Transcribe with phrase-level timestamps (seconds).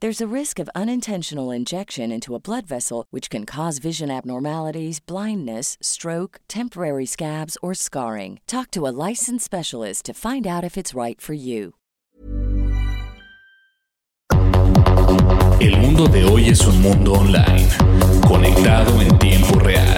[0.00, 5.00] There's a risk of unintentional injection into a blood vessel, which can cause vision abnormalities,
[5.00, 8.40] blindness, stroke, temporary scabs, or scarring.
[8.46, 11.72] Talk to a licensed specialist to find out if it's right for you.
[15.62, 17.66] El mundo de hoy es un mundo online,
[18.28, 19.95] conectado en tiempo real.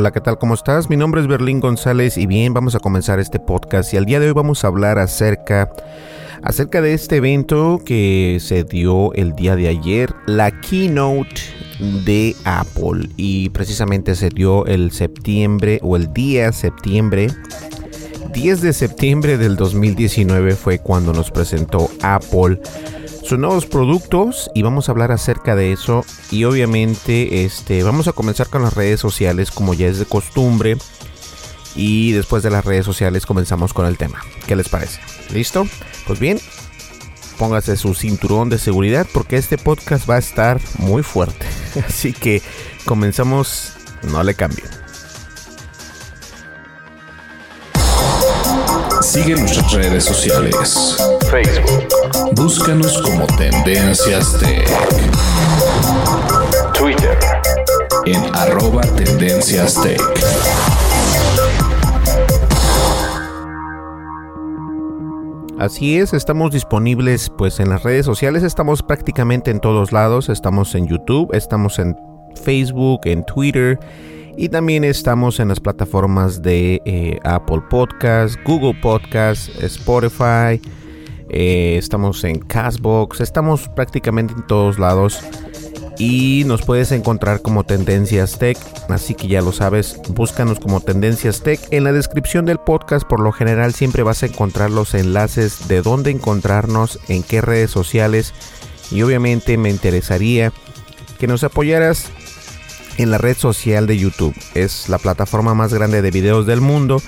[0.00, 0.38] Hola, ¿qué tal?
[0.38, 0.88] ¿Cómo estás?
[0.88, 4.18] Mi nombre es Berlín González y bien, vamos a comenzar este podcast y al día
[4.18, 5.70] de hoy vamos a hablar acerca
[6.42, 11.42] acerca de este evento que se dio el día de ayer, la keynote
[12.06, 17.28] de Apple y precisamente se dio el septiembre o el día septiembre
[18.32, 22.58] 10 de septiembre del 2019 fue cuando nos presentó Apple
[23.30, 28.12] sus nuevos productos y vamos a hablar acerca de eso y obviamente este vamos a
[28.12, 30.76] comenzar con las redes sociales como ya es de costumbre
[31.76, 34.20] y después de las redes sociales comenzamos con el tema.
[34.48, 34.98] ¿Qué les parece?
[35.32, 35.64] ¿Listo?
[36.08, 36.40] Pues bien,
[37.38, 41.46] póngase su cinturón de seguridad porque este podcast va a estar muy fuerte.
[41.86, 42.42] Así que
[42.84, 44.79] comenzamos, no le cambien.
[49.02, 50.96] Sigue nuestras redes sociales.
[51.30, 51.88] Facebook.
[52.34, 54.68] Búscanos como Tendencias Tech.
[56.74, 57.18] Twitter.
[58.04, 60.00] En arroba Tendencias Tech.
[65.58, 70.74] Así es, estamos disponibles pues en las redes sociales, estamos prácticamente en todos lados, estamos
[70.74, 71.96] en YouTube, estamos en
[72.34, 73.78] Facebook, en Twitter
[74.36, 80.60] y también estamos en las plataformas de eh, Apple Podcast, Google Podcast, Spotify,
[81.28, 85.20] eh, estamos en Castbox, estamos prácticamente en todos lados
[85.98, 88.56] y nos puedes encontrar como Tendencias Tech,
[88.88, 91.60] así que ya lo sabes, búscanos como Tendencias Tech.
[91.70, 95.82] En la descripción del podcast por lo general siempre vas a encontrar los enlaces de
[95.82, 98.32] dónde encontrarnos, en qué redes sociales
[98.90, 100.52] y obviamente me interesaría
[101.18, 102.10] que nos apoyaras
[102.96, 104.34] en la red social de YouTube.
[104.54, 107.02] Es la plataforma más grande de videos del mundo.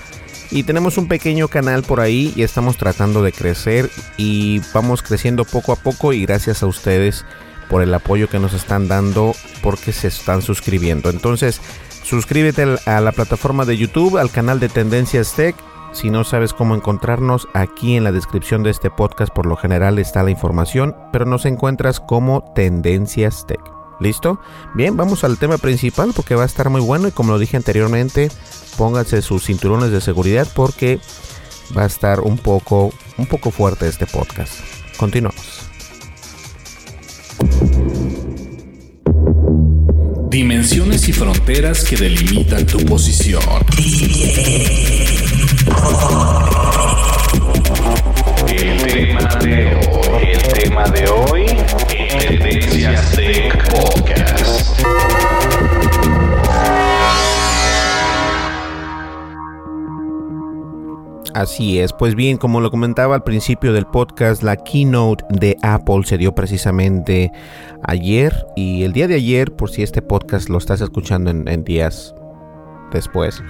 [0.51, 5.45] Y tenemos un pequeño canal por ahí y estamos tratando de crecer y vamos creciendo
[5.45, 7.25] poco a poco y gracias a ustedes
[7.69, 9.33] por el apoyo que nos están dando
[9.63, 11.09] porque se están suscribiendo.
[11.09, 11.59] Entonces,
[12.03, 15.55] suscríbete a la plataforma de YouTube, al canal de Tendencias Tech.
[15.91, 19.97] Si no sabes cómo encontrarnos, aquí en la descripción de este podcast por lo general
[19.97, 23.72] está la información, pero nos encuentras como Tendencias Tech.
[23.99, 24.39] ¿Listo?
[24.73, 27.57] Bien, vamos al tema principal porque va a estar muy bueno y como lo dije
[27.57, 28.29] anteriormente,
[28.77, 30.99] pónganse sus cinturones de seguridad porque
[31.77, 34.53] va a estar un poco, un poco fuerte este podcast.
[34.97, 35.69] Continuamos.
[40.29, 43.43] Dimensiones y fronteras que delimitan tu posición.
[48.47, 51.42] El tema de hoy, el tema de hoy,
[61.33, 66.03] Así es, pues bien, como lo comentaba al principio del podcast, la keynote de Apple
[66.05, 67.31] se dio precisamente
[67.83, 72.13] ayer y el día de ayer, por si este podcast lo estás escuchando en, días
[72.91, 73.41] después,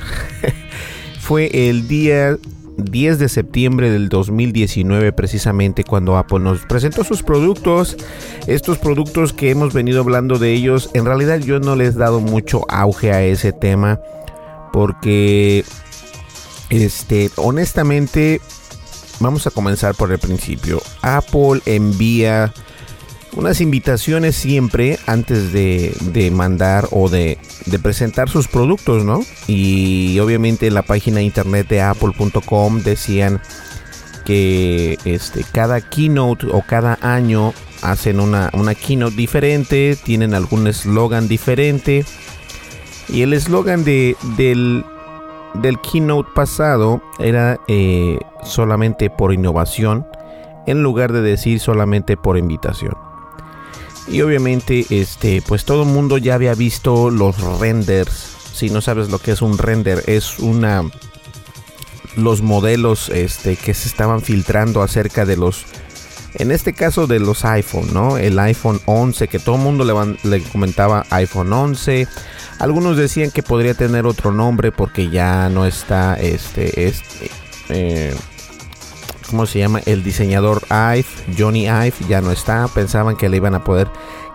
[1.19, 2.37] fue el día
[2.83, 7.97] 10 de septiembre del 2019 precisamente cuando Apple nos presentó sus productos,
[8.47, 12.19] estos productos que hemos venido hablando de ellos, en realidad yo no les he dado
[12.19, 13.99] mucho auge a ese tema
[14.71, 15.63] porque
[16.69, 18.41] este, honestamente,
[19.19, 20.81] vamos a comenzar por el principio.
[21.03, 22.51] Apple envía
[23.35, 27.37] unas invitaciones siempre antes de, mandar o de,
[27.81, 29.21] presentar sus productos, ¿no?
[29.47, 33.41] Y obviamente en la página internet de apple.com decían
[34.25, 41.27] que este, cada keynote o cada año hacen una, una keynote diferente, tienen algún eslogan
[41.27, 42.05] diferente.
[43.09, 44.85] Y el eslogan de, del,
[45.55, 50.07] del keynote pasado era eh, solamente por innovación
[50.65, 53.12] en lugar de decir solamente por invitación.
[54.07, 58.11] Y obviamente, este, pues todo el mundo ya había visto los renders.
[58.53, 60.83] Si no sabes lo que es un render, es una
[62.15, 65.65] los modelos este, que se estaban filtrando acerca de los
[66.35, 68.17] en este caso de los iPhone, ¿no?
[68.17, 72.07] El iPhone 11, que todo el mundo le, le, comentaba iPhone 11.
[72.57, 77.29] Algunos decían que podría tener otro nombre porque ya no está este, este
[77.69, 78.15] eh,
[79.33, 79.79] ¿cómo se llama?
[79.87, 82.67] El diseñador Ive, Johnny Ive, ya no está.
[82.67, 83.89] Pensaban que le iban a poder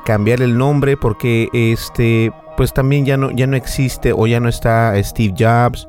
[0.05, 4.49] cambiar el nombre porque este, pues también ya no, ya no existe o ya no
[4.49, 5.87] está Steve Jobs.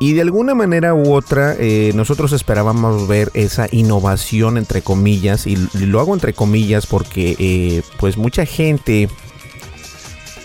[0.00, 5.56] Y de alguna manera u otra, eh, nosotros esperábamos ver esa innovación entre comillas, y,
[5.74, 9.10] lo hago entre comillas porque eh, pues mucha gente,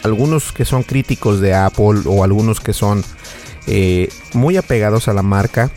[0.04, 3.06] algunos que son críticos de Apple o algunos que son
[3.68, 5.72] eh, muy apegados a la marca,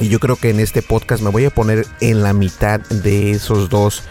[0.00, 3.32] y yo creo que en este podcast me voy a poner en la mitad de
[3.32, 4.02] esos dos,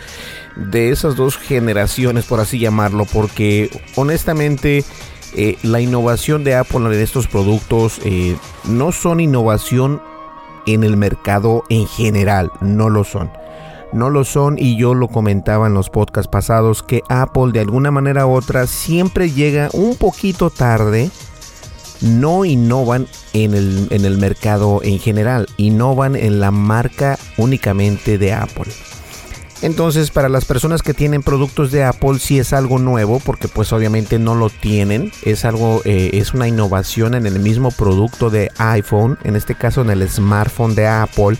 [0.55, 4.83] de esas dos generaciones, por así llamarlo, porque honestamente
[5.35, 8.35] eh, la innovación de Apple en estos productos eh,
[8.65, 10.01] no son innovación
[10.65, 13.31] en el mercado en general, no lo son.
[13.93, 17.91] No lo son y yo lo comentaba en los podcasts pasados que Apple de alguna
[17.91, 21.11] manera u otra siempre llega un poquito tarde.
[22.01, 28.33] No innovan en el, en el mercado en general, innovan en la marca únicamente de
[28.33, 28.71] Apple.
[29.61, 33.71] Entonces, para las personas que tienen productos de Apple, sí es algo nuevo, porque pues
[33.73, 35.11] obviamente no lo tienen.
[35.21, 39.81] Es algo, eh, es una innovación en el mismo producto de iPhone, en este caso
[39.81, 41.37] en el smartphone de Apple.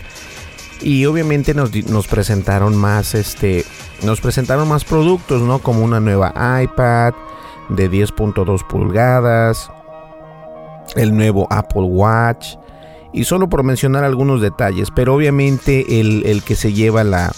[0.82, 3.66] Y obviamente nos, nos presentaron más, este,
[4.04, 5.60] nos presentaron más productos, ¿no?
[5.60, 6.32] Como una nueva
[6.62, 7.14] iPad
[7.70, 9.72] de 10.2 pulgadas,
[10.96, 12.56] el nuevo Apple Watch.
[13.14, 17.34] Y solo por mencionar algunos detalles, pero obviamente el, el que se lleva la,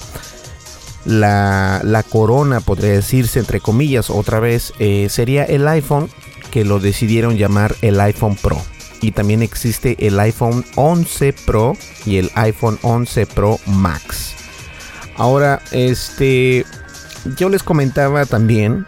[1.05, 6.09] la, corona, podría decirse entre comillas, otra vez, eh, sería el iPhone,
[6.51, 8.61] que lo decidieron llamar el iPhone Pro.
[9.01, 14.35] Y también existe el iPhone 11 Pro y el iPhone 11 Pro Max.
[15.17, 16.65] Ahora, este,
[17.37, 18.85] yo les comentaba también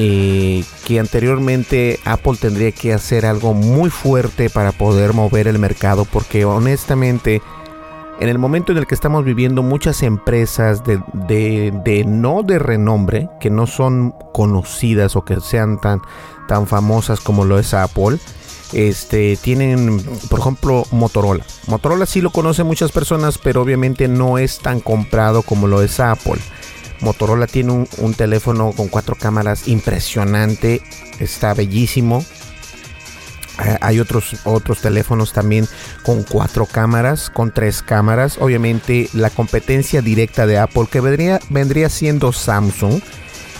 [0.00, 6.04] eh, que anteriormente Apple tendría que hacer algo muy fuerte para poder mover el mercado,
[6.04, 7.42] porque honestamente
[8.20, 13.50] en el momento en el que estamos viviendo muchas empresas de, no de renombre, que
[13.50, 16.00] no son conocidas o que sean tan,
[16.46, 18.18] tan famosas como lo es Apple,
[18.72, 21.44] este, tienen, por ejemplo, Motorola.
[21.66, 25.98] Motorola sí lo conocen muchas personas, pero obviamente no es tan comprado como lo es
[25.98, 26.40] Apple.
[27.00, 30.82] Motorola tiene un, teléfono con cuatro cámaras impresionante,
[31.20, 32.24] está bellísimo,
[33.64, 35.66] eh, hay otros, otros teléfonos también
[36.02, 38.38] con cuatro cámaras, con tres cámaras.
[38.40, 43.00] Obviamente la competencia directa de Apple que vendría, vendría siendo Samsung.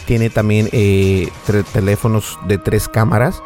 [0.07, 1.29] Tiene también eh,
[1.73, 3.43] teléfonos de tres cámaras.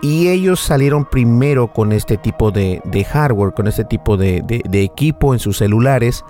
[0.00, 2.80] Y ellos salieron primero con este tipo de,
[3.10, 4.42] hardware, con este tipo de
[4.72, 6.24] equipo en sus celulares.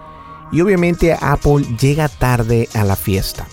[0.52, 3.46] Y obviamente Apple llega tarde a la fiesta.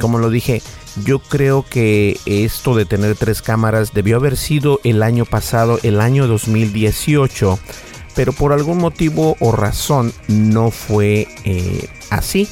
[0.00, 0.62] Como lo dije,
[1.04, 6.00] yo creo que esto de tener tres cámaras debió haber sido el año pasado, el
[6.00, 7.58] año 2018.
[8.14, 12.48] pero por algún motivo o razón no fue eh, así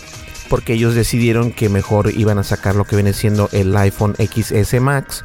[0.50, 4.78] porque ellos decidieron que mejor iban a sacar lo que viene siendo el iPhone XS
[4.78, 5.24] Max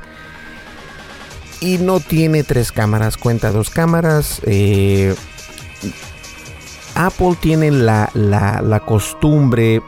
[1.62, 4.42] y no tiene tres cámaras, cuenta dos cámaras.
[4.46, 5.14] Eh,
[7.00, 9.82] Apple tiene la, la, costumbre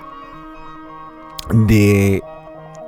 [1.51, 2.21] de,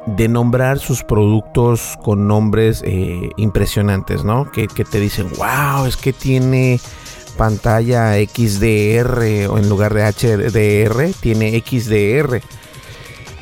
[0.07, 4.49] de, nombrar sus productos con nombres eh, impresionantes, ¿no?
[4.49, 6.79] Que, te dicen, wow, es que tiene
[7.37, 12.41] pantalla XDR o en lugar de HDR, tiene XDR.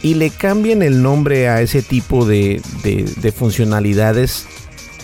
[0.02, 4.48] Y le cambian el nombre a ese tipo de, de funcionalidades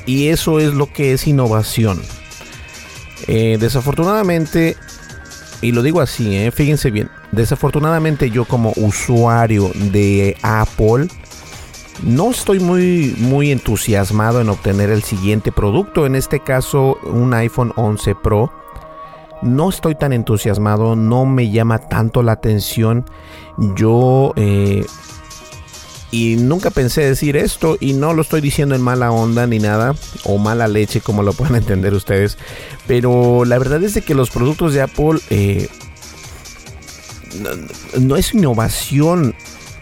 [0.08, 2.02] y eso es lo que es innovación.
[3.28, 4.78] Eh, desafortunadamente,
[5.62, 11.08] y lo digo así, eh, fíjense bien, desafortunadamente yo como usuario de Apple,
[12.04, 17.74] no estoy muy, muy entusiasmado en obtener el siguiente producto, en este caso un iPhone
[17.76, 18.52] 11 Pro.
[19.42, 23.06] No estoy tan entusiasmado, no me llama tanto la atención.
[23.76, 24.86] Yo eh,
[26.12, 29.96] y nunca pensé decir esto y no lo estoy diciendo en mala onda ni nada
[30.24, 32.38] o mala leche como lo pueden entender ustedes.
[32.88, 35.70] Pero la verdad es de que los productos de Apple eh,
[38.00, 39.36] no, es innovación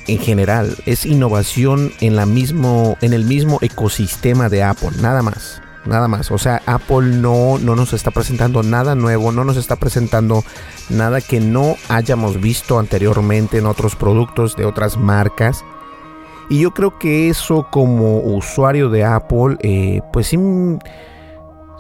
[0.08, 5.62] en general, es innovación en, la mismo, en el mismo ecosistema de Apple, nada más.
[5.86, 9.76] Nada más, o sea, Apple no, no nos está presentando nada nuevo, no nos está
[9.76, 10.44] presentando
[10.90, 15.64] nada que no hayamos visto anteriormente en otros productos de otras marcas.
[16.50, 20.38] Y yo creo que eso como usuario de Apple, eh, pues sí,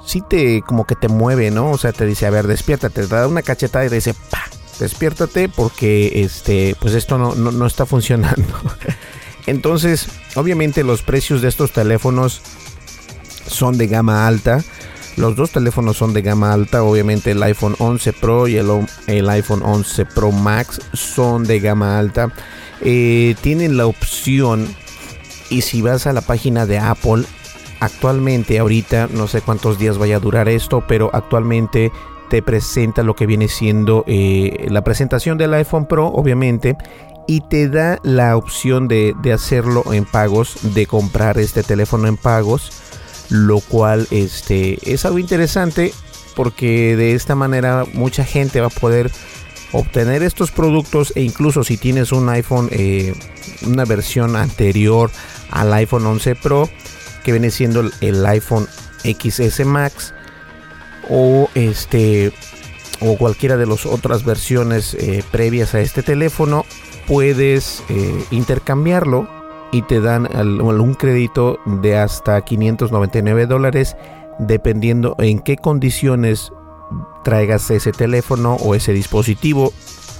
[0.06, 1.72] sí te como que te mueve, ¿no?
[1.72, 4.44] O sea, te dice, a ver, despiértate, te da una cachetada y te dice, pa,
[4.80, 8.44] despiértate porque este, pues esto no, no está funcionando.
[9.46, 12.42] Entonces, obviamente los precios de estos teléfonos
[13.48, 14.64] son de gama alta.
[15.18, 18.70] Los dos teléfonos son de gama alta, obviamente el iPhone 11 Pro y el,
[19.08, 22.34] el iPhone 11 Pro Max son de gama alta.
[22.82, 24.68] Eh, tienen la opción
[25.50, 27.24] y si vas a la página de Apple,
[27.80, 31.92] actualmente ahorita, no sé cuántos días vaya a durar esto, pero actualmente
[32.30, 36.76] te presenta lo que viene siendo eh, la presentación del iPhone Pro, obviamente,
[37.28, 42.18] y te da la opción de, de, hacerlo en pagos, de comprar este teléfono en
[42.18, 42.72] pagos
[43.30, 45.94] lo cual este, es algo interesante
[46.36, 49.12] porque de esta manera mucha gente va a poder
[49.72, 53.14] obtener estos productos e incluso si tienes un iPhone, eh,
[53.66, 55.12] una versión anterior
[55.52, 56.70] al iPhone 11 Pro,
[57.24, 58.68] que viene siendo el, iPhone
[59.04, 60.14] XS Max
[61.10, 62.32] o este
[63.02, 66.66] o cualquiera de las otras versiones eh, previas a este teléfono,
[67.08, 69.30] puedes eh, intercambiarlo
[69.72, 73.98] y te dan un crédito de hasta 599 dólares
[74.40, 76.52] dependiendo en qué condiciones
[77.24, 79.74] traigas ese teléfono o ese dispositivo.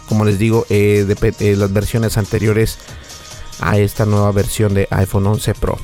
[0.08, 2.78] Como les digo, eh, de, las versiones anteriores
[3.60, 5.78] a esta nueva versión de iPhone 11 Pro.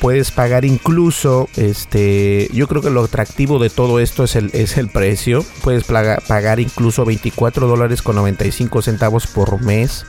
[0.00, 4.76] Puedes pagar incluso, este, yo creo que lo atractivo de todo esto es el, es
[4.76, 5.44] el precio.
[5.62, 10.04] Puedes pagar incluso 24 dólares con 95 centavos por mes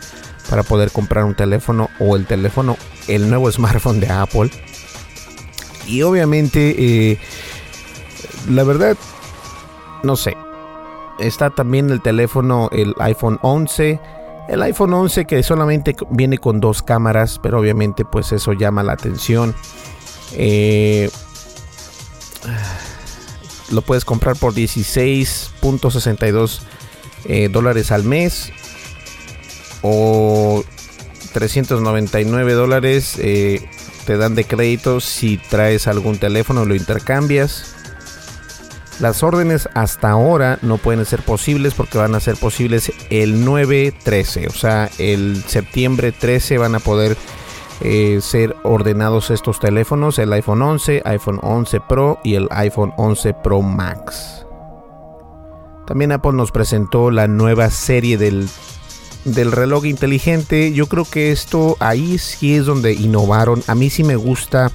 [0.49, 4.49] para poder comprar un teléfono o el teléfono, el nuevo smartphone de Apple.
[5.87, 7.19] Y obviamente, eh,
[8.49, 8.97] la verdad,
[10.03, 10.37] no sé.
[11.19, 13.99] Está también el teléfono, el iPhone 11.
[14.49, 18.93] El iPhone 11 que solamente viene con dos cámaras, pero obviamente pues eso llama la
[18.93, 19.55] atención.
[20.33, 21.09] Eh,
[23.71, 26.59] lo puedes comprar por 16.62
[27.25, 28.51] eh, dólares al mes
[29.81, 30.63] o
[31.31, 33.67] 399 dólares eh,
[34.05, 37.72] te dan de crédito si traes algún teléfono lo intercambias
[38.99, 44.47] las órdenes hasta ahora no pueden ser posibles porque van a ser posibles el 9-13
[44.47, 47.17] o sea el septiembre 13 van a poder
[47.81, 53.33] eh, ser ordenados estos teléfonos el iPhone 11 iPhone 11 Pro y el iPhone 11
[53.35, 54.45] Pro Max
[55.87, 58.47] también Apple nos presentó la nueva serie del
[59.25, 63.63] del reloj inteligente, yo creo que esto ahí sí es donde innovaron.
[63.67, 64.71] A mí sí me gusta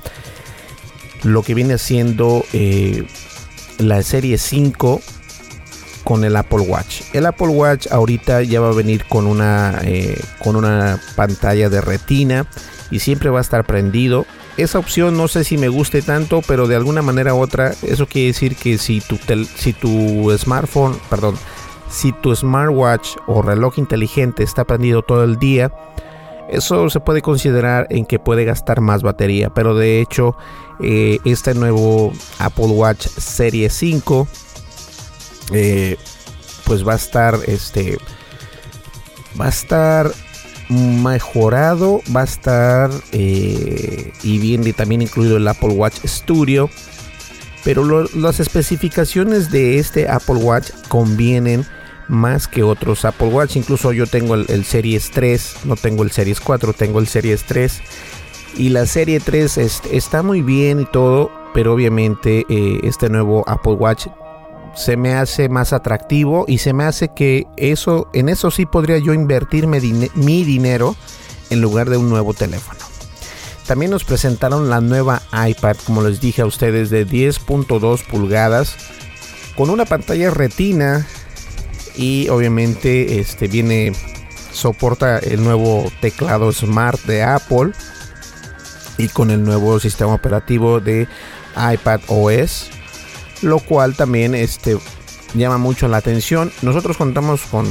[1.23, 3.07] lo que viene haciendo eh,
[3.79, 5.01] la serie 5
[6.05, 7.03] con el Apple Watch.
[7.13, 11.81] El Apple Watch ahorita ya va a venir con una, eh, con una pantalla de
[11.81, 12.47] retina
[12.91, 14.27] y siempre va a estar prendido.
[14.57, 18.07] Esa opción no sé si me guste tanto, pero de alguna manera u otra, eso
[18.07, 19.19] quiere decir que si tu,
[19.57, 21.37] si tu smartphone, perdón,
[21.91, 25.73] si tu smartwatch o reloj inteligente está prendido todo el día,
[26.51, 30.37] eso se puede considerar en que puede gastar más batería, pero de hecho
[30.81, 34.29] eh, este nuevo Apple Watch Serie 5
[35.53, 35.97] eh,
[36.65, 37.99] pues va a estar este
[39.41, 40.13] va a estar
[40.69, 46.69] mejorado va a estar eh, y viene también incluido el Apple Watch Studio
[47.65, 51.67] pero las especificaciones de este Apple Watch convienen
[52.09, 56.41] más que otros Apple Watch incluso yo tengo el, Series 3 no tengo el Series
[56.41, 57.81] 4 tengo el Series 3
[58.57, 59.59] y la serie 3
[59.93, 64.07] está muy bien y todo pero obviamente eh, este nuevo Apple Watch
[64.75, 68.99] se me hace más atractivo y se me hace que eso, en eso sí podría
[68.99, 69.81] yo invertirme
[70.15, 70.95] mi dinero
[71.51, 72.79] en lugar de un nuevo teléfono.
[73.67, 78.77] También nos presentaron la nueva iPad, como les dije a ustedes, de 10.2 pulgadas,
[79.57, 81.07] con una pantalla retina
[81.99, 83.93] y obviamente este viene
[84.53, 87.73] soporta el nuevo teclado Smart de Apple
[88.97, 91.07] y con el nuevo sistema operativo de
[91.57, 92.71] iPad OS
[93.43, 94.79] lo cual también este,
[95.35, 96.51] llama mucho la atención.
[96.63, 97.67] Nosotros contamos con,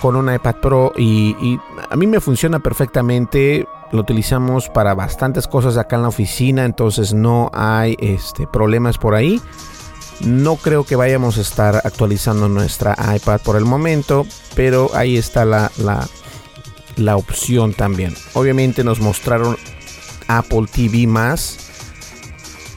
[0.00, 1.58] con un iPad Pro y,
[1.90, 3.66] a mí me funciona perfectamente.
[3.92, 9.14] Lo utilizamos para bastantes cosas acá en la oficina, entonces no hay este, problemas por
[9.14, 9.40] ahí.
[10.20, 15.44] No creo que vayamos a estar actualizando nuestra iPad por el momento, pero ahí está
[15.44, 16.08] la, la,
[16.96, 18.14] la opción también.
[18.34, 19.56] Obviamente nos mostraron
[20.28, 21.64] Apple TV más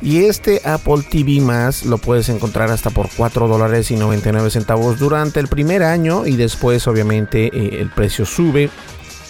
[0.01, 4.99] y este Apple TV Más lo puedes encontrar hasta por 4 dólares y 99 centavos
[4.99, 8.69] durante el primer año y después obviamente eh, el precio sube.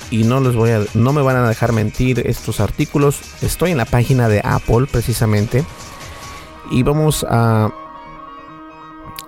[0.10, 3.20] Y no voy a, no me van a dejar mentir estos artículos.
[3.42, 5.66] Estoy en la página de Apple precisamente.
[6.72, 7.70] Y vamos a...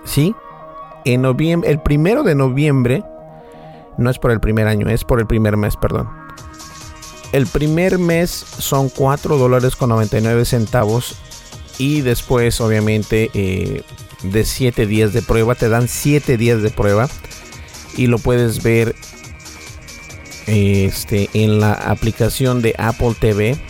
[0.09, 0.35] Sí,
[1.05, 3.03] en noviembre, el primero de noviembre,
[3.99, 6.09] no es por el primer año, es por el primer mes, perdón.
[7.31, 11.15] El primer mes son 4 dólares con 99 centavos
[11.77, 13.83] y después obviamente eh,
[14.23, 17.07] de 7 días de prueba te dan 7 días de prueba
[17.95, 18.95] y lo puedes ver
[20.47, 23.61] este en la aplicación de Apple TV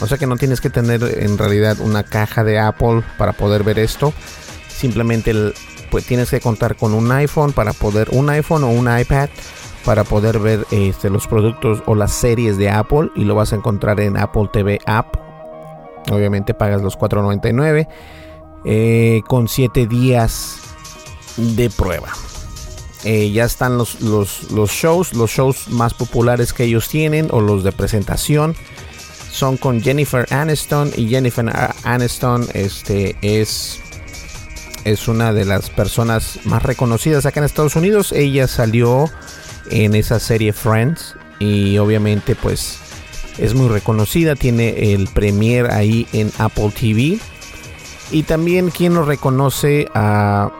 [0.00, 3.64] o sea que no tienes que tener en realidad una caja de Apple para poder
[3.64, 4.12] ver esto
[4.78, 5.34] simplemente
[5.90, 9.28] pues tienes que contar con un iPhone para poder un iPhone o un iPad
[9.84, 13.56] para poder ver este, los productos o las series de Apple y lo vas a
[13.56, 15.28] encontrar en Apple TV App
[16.10, 17.88] Obviamente pagas los 4.99
[18.64, 20.56] eh, con 7 días
[21.36, 22.08] de prueba.
[23.04, 27.62] Eh, ya están los, los, shows, los shows más populares que ellos tienen o los
[27.62, 28.56] de presentación
[29.30, 31.46] son con Jennifer Aniston y Jennifer
[31.84, 33.80] Aniston este, es,
[34.90, 38.12] es una de las personas más reconocidas acá en Estados Unidos.
[38.12, 39.10] Ella salió
[39.70, 42.78] en esa serie Friends y obviamente pues
[43.36, 47.18] es muy reconocida, tiene el premier ahí en Apple TV.
[48.10, 50.50] Y también quien lo reconoce a,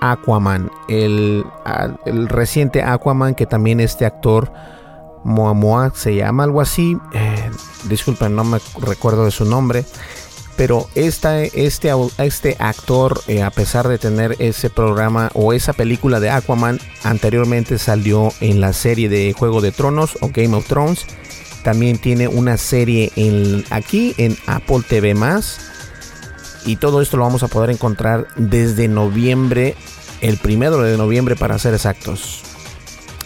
[0.00, 1.44] Aquaman, el,
[2.28, 4.52] reciente Aquaman que también este actor
[5.24, 6.96] Moa se llama algo así.
[7.12, 7.50] Eh,
[7.84, 9.84] disculpen, no me recuerdo de su nombre.
[10.56, 16.30] Pero este, este actor, eh, a pesar de tener ese programa o esa película de
[16.30, 21.06] Aquaman, anteriormente salió en la serie de Juego de Tronos o Game of Thrones
[21.62, 25.14] también tiene una serie en, aquí en Apple TV
[26.66, 29.76] Y todo esto lo vamos a poder encontrar desde noviembre,
[30.20, 32.42] el primero de noviembre para ser exactos.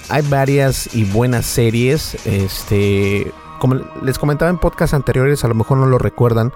[0.09, 2.15] Hay varias y buenas series.
[2.27, 6.53] Este, como les comentaba en podcasts anteriores, a lo mejor no lo recuerdan,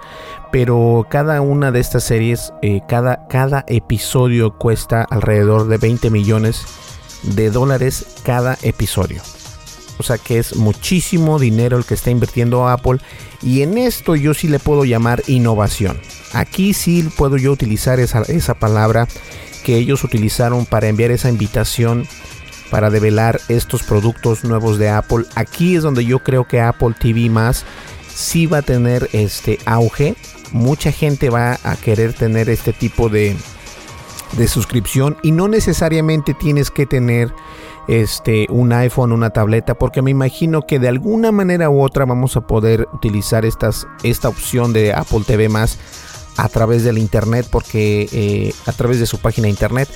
[0.50, 6.64] pero cada una de estas series, eh, cada, cada episodio cuesta alrededor de 20 millones
[7.22, 9.22] de dólares cada episodio.
[9.98, 12.98] O sea que es muchísimo dinero el que está invirtiendo Apple.
[13.42, 16.00] Y en esto yo sí le puedo llamar innovación.
[16.32, 19.06] Aquí sí puedo yo utilizar esa, esa palabra
[19.62, 22.06] que ellos utilizaron para enviar esa invitación
[22.70, 25.24] para develar estos productos nuevos de Apple.
[25.34, 27.64] Aquí es donde yo creo que Apple TV más
[28.14, 30.14] sí va a tener este auge.
[30.52, 33.36] Mucha gente va a querer tener este tipo de,
[34.36, 37.32] de suscripción y no necesariamente tienes que tener
[37.88, 42.36] este, un iPhone, una tableta, porque me imagino que de alguna manera u otra vamos
[42.36, 45.78] a poder utilizar esta opción de Apple TV más
[46.36, 49.88] a través del internet, porque eh, a través de su página internet,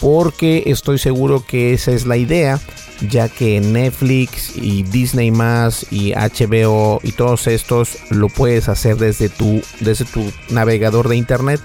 [0.00, 2.60] porque estoy seguro que esa es la idea,
[3.08, 9.28] ya que Netflix y Disney más y HBO y todos estos lo puedes hacer desde
[9.28, 11.60] tu, desde tu navegador de internet.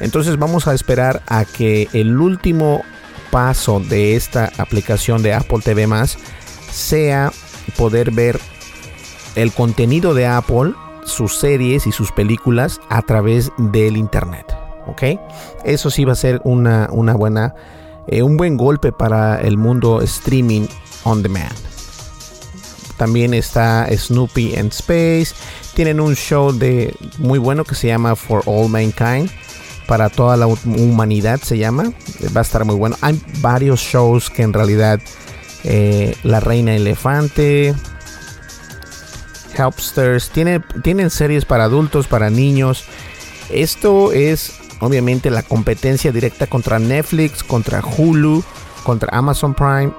[0.00, 2.82] Entonces vamos a esperar a que el último
[3.30, 6.18] paso de esta aplicación de Apple TV más
[6.70, 7.32] sea
[7.76, 8.40] poder ver
[9.36, 10.72] el contenido de Apple,
[11.04, 14.59] sus series y sus películas a través del internet.
[14.86, 15.02] ¿Ok?
[15.64, 17.54] Eso sí va a ser una, una buena,
[18.06, 20.66] eh, un buen golpe para el mundo streaming
[21.04, 21.70] on demand.
[23.00, 25.34] También está Snoopy and Space.
[25.74, 29.30] Tienen un show de muy bueno que se llama For All Mankind.
[29.86, 31.94] Para toda la humanidad se llama.
[32.36, 32.96] Va a estar muy bueno.
[33.00, 35.00] Hay varios shows que en realidad
[35.64, 37.74] eh, La Reina Elefante,
[39.56, 42.84] Helpsters, tiene, tienen series para adultos, para niños.
[43.48, 48.42] Esto es obviamente la competencia directa contra Netflix, contra Hulu,
[48.84, 49.92] contra Amazon Prime.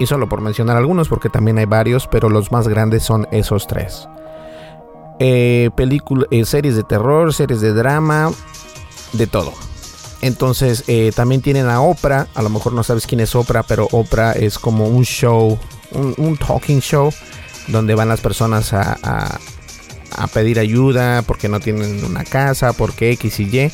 [0.00, 3.66] Y solo por mencionar algunos, porque también hay varios, pero los más grandes son esos
[3.66, 4.08] tres.
[5.18, 5.70] Eh,
[6.30, 8.30] eh, series de terror, series de drama,
[9.12, 9.52] de todo.
[10.20, 13.88] Entonces eh, también tienen a Oprah, a lo mejor no sabes quién es Oprah, pero
[13.92, 15.58] Oprah es como un show,
[15.92, 17.12] un, talking show,
[17.68, 23.40] donde van las personas a, a, pedir ayuda porque no tienen una casa, porque X
[23.40, 23.72] y Y.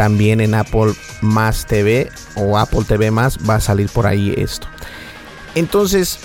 [0.00, 4.66] También en Apple Más TV o Apple TV Más va a salir por ahí esto.
[5.54, 6.18] Entonces,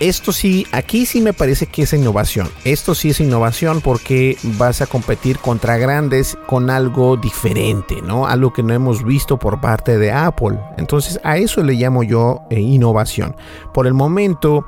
[0.00, 2.50] esto sí, aquí sí me parece que es innovación.
[2.64, 8.26] Esto sí es innovación porque vas a competir contra grandes con algo diferente, ¿no?
[8.26, 10.58] Algo que no hemos visto por parte de Apple.
[10.76, 13.36] Entonces, a eso le llamo yo eh, innovación.
[13.72, 14.66] Por el momento,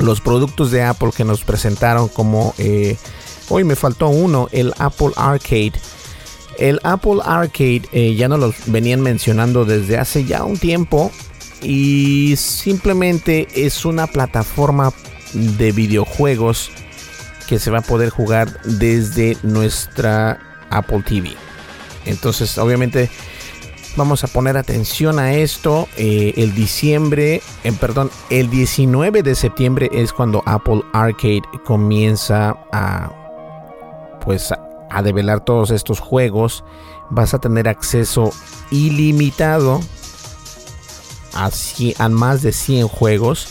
[0.00, 2.52] los productos de Apple que nos presentaron como...
[2.58, 2.96] Eh,
[3.48, 5.74] hoy me faltó uno, el Apple Arcade.
[6.58, 11.10] El Apple Arcade eh, ya nos lo venían mencionando desde hace ya un tiempo
[11.62, 14.92] y simplemente es una plataforma
[15.32, 16.70] de videojuegos
[17.48, 20.38] que se va a poder jugar desde nuestra
[20.70, 21.30] Apple TV.
[22.06, 23.10] Entonces, obviamente,
[23.96, 25.88] vamos a poner atención a esto.
[25.96, 34.18] Eh, el diciembre, eh, perdón, el 19 de septiembre es cuando Apple Arcade comienza a,
[34.24, 34.69] pues, a
[35.02, 36.64] develar todos estos juegos.
[37.10, 38.32] Vas a tener acceso
[38.70, 39.80] ilimitado
[41.34, 43.48] a, más de 100 juegos.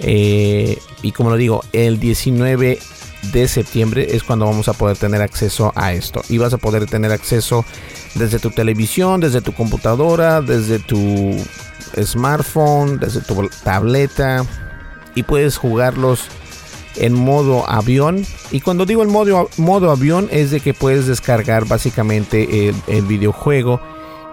[0.00, 2.78] Eh, y como lo digo, el 19
[3.32, 6.22] de septiembre es cuando vamos a poder tener acceso a esto.
[6.28, 7.64] Y vas a poder tener acceso
[8.14, 11.36] desde tu televisión, desde tu computadora, desde tu
[12.02, 14.44] smartphone, desde tu tableta.
[15.14, 16.28] Y puedes jugarlos
[16.96, 18.24] en modo avión.
[18.50, 23.02] Y cuando digo en modo, modo avión es de que puedes descargar básicamente el, el
[23.02, 23.80] videojuego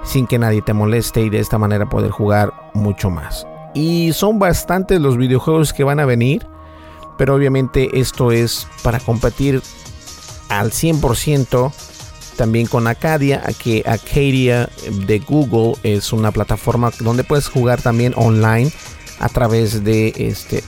[0.04, 3.46] sin que nadie te moleste y de esta manera poder jugar mucho más.
[3.74, 6.48] Y son bastantes los videojuegos que van a venir,
[7.18, 9.62] pero obviamente esto es para competir
[10.50, 11.72] al 100%
[12.40, 14.70] también con Acadia, que Acadia
[15.06, 18.72] de Google es una plataforma donde puedes jugar también online
[19.20, 20.64] a través de este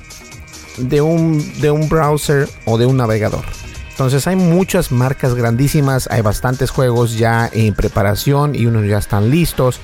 [0.78, 3.44] de un, de un browser o de un navegador.
[3.92, 9.30] Entonces hay muchas marcas grandísimas, hay bastantes juegos ya en preparación y unos ya están
[9.30, 9.80] listos.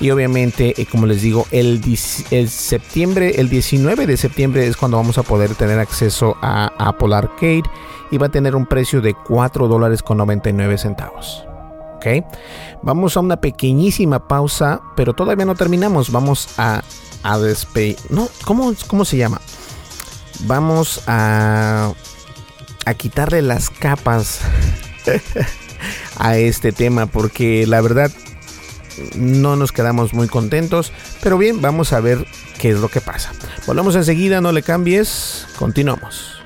[0.00, 1.80] Y obviamente, eh, como les digo, el,
[2.30, 7.14] el, septiembre, el 19 de septiembre es cuando vamos a poder tener acceso a Apple
[7.14, 7.62] Arcade
[8.10, 11.44] y va a tener un precio de 4 dólares con 99 centavos.
[11.96, 12.24] ¿Ok?
[12.82, 16.10] Vamos a una pequeñísima pausa, pero todavía no terminamos.
[16.10, 16.82] Vamos a,
[17.22, 17.96] a despedir.
[18.10, 19.40] No, ¿cómo, ¿cómo se llama?
[20.46, 21.92] Vamos a
[22.84, 24.40] a quitarle las capas
[26.18, 28.10] a este tema porque la verdad
[29.16, 30.92] no nos quedamos muy contentos.
[31.22, 32.26] Pero bien, vamos a ver
[32.58, 33.32] qué es lo que pasa.
[33.66, 36.42] Volvemos enseguida, no le cambies, continuamos.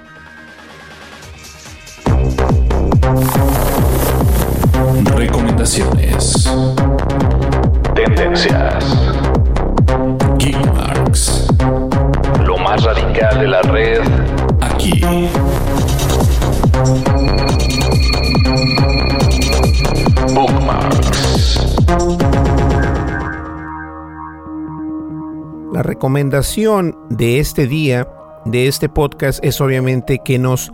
[5.17, 6.49] Recomendaciones.
[7.95, 8.85] Tendencias.
[12.67, 14.01] Más radical de la red
[14.61, 15.01] aquí.
[25.73, 28.09] La recomendación de este día,
[28.45, 30.73] de este podcast, es obviamente que nos,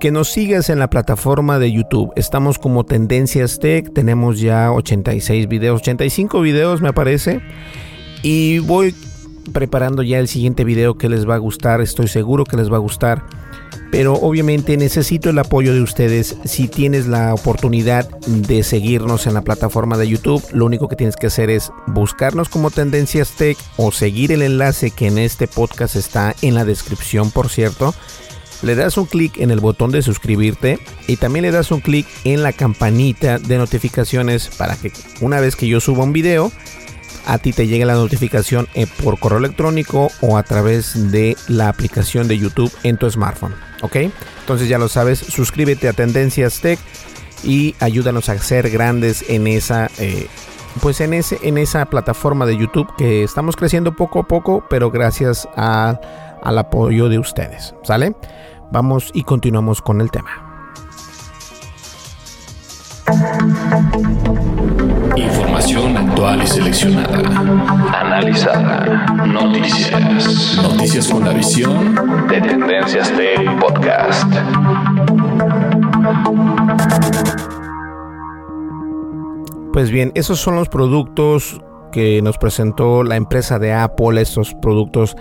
[0.00, 2.12] que nos sigas en la plataforma de YouTube.
[2.16, 7.40] Estamos como Tendencias Tech, tenemos ya 86 videos, 85 videos me parece.
[8.24, 8.92] Y voy
[9.48, 12.76] preparando ya el siguiente video que les va a gustar, estoy seguro que les va
[12.76, 13.24] a gustar
[13.90, 16.36] pero obviamente necesito el apoyo de ustedes.
[16.44, 21.16] Si tienes la oportunidad de seguirnos en la plataforma de YouTube, lo único que tienes
[21.16, 25.96] que hacer es buscarnos como Tendencias Tech o seguir el enlace que en este podcast
[25.96, 27.94] está en la descripción, por cierto.
[28.60, 32.06] Le das un clic en el botón de suscribirte y también le das un clic
[32.24, 36.50] en la campanita de notificaciones para que una vez que yo suba un video,
[37.28, 41.68] a ti te llegue la notificación eh, por correo electrónico o a través de la
[41.68, 43.54] aplicación de YouTube en tu smartphone.
[43.82, 43.96] ¿Ok?
[44.40, 46.80] Entonces ya lo sabes, suscríbete a Tendencias Tech
[47.44, 50.26] y ayúdanos a ser grandes en esa eh,
[50.82, 54.90] pues en ese en esa plataforma de YouTube que estamos creciendo poco a poco pero
[54.90, 58.16] gracias al apoyo de ustedes sale
[58.72, 60.48] vamos y continuamos con el tema
[65.18, 67.18] Información actual y seleccionada.
[67.92, 69.06] Analizada.
[69.26, 70.60] Noticias.
[70.62, 71.96] Noticias con la visión
[72.28, 74.32] de Tendencias Tech Podcast.
[79.72, 85.16] Pues bien, esos son los productos que nos presentó la empresa de Apple, estos productos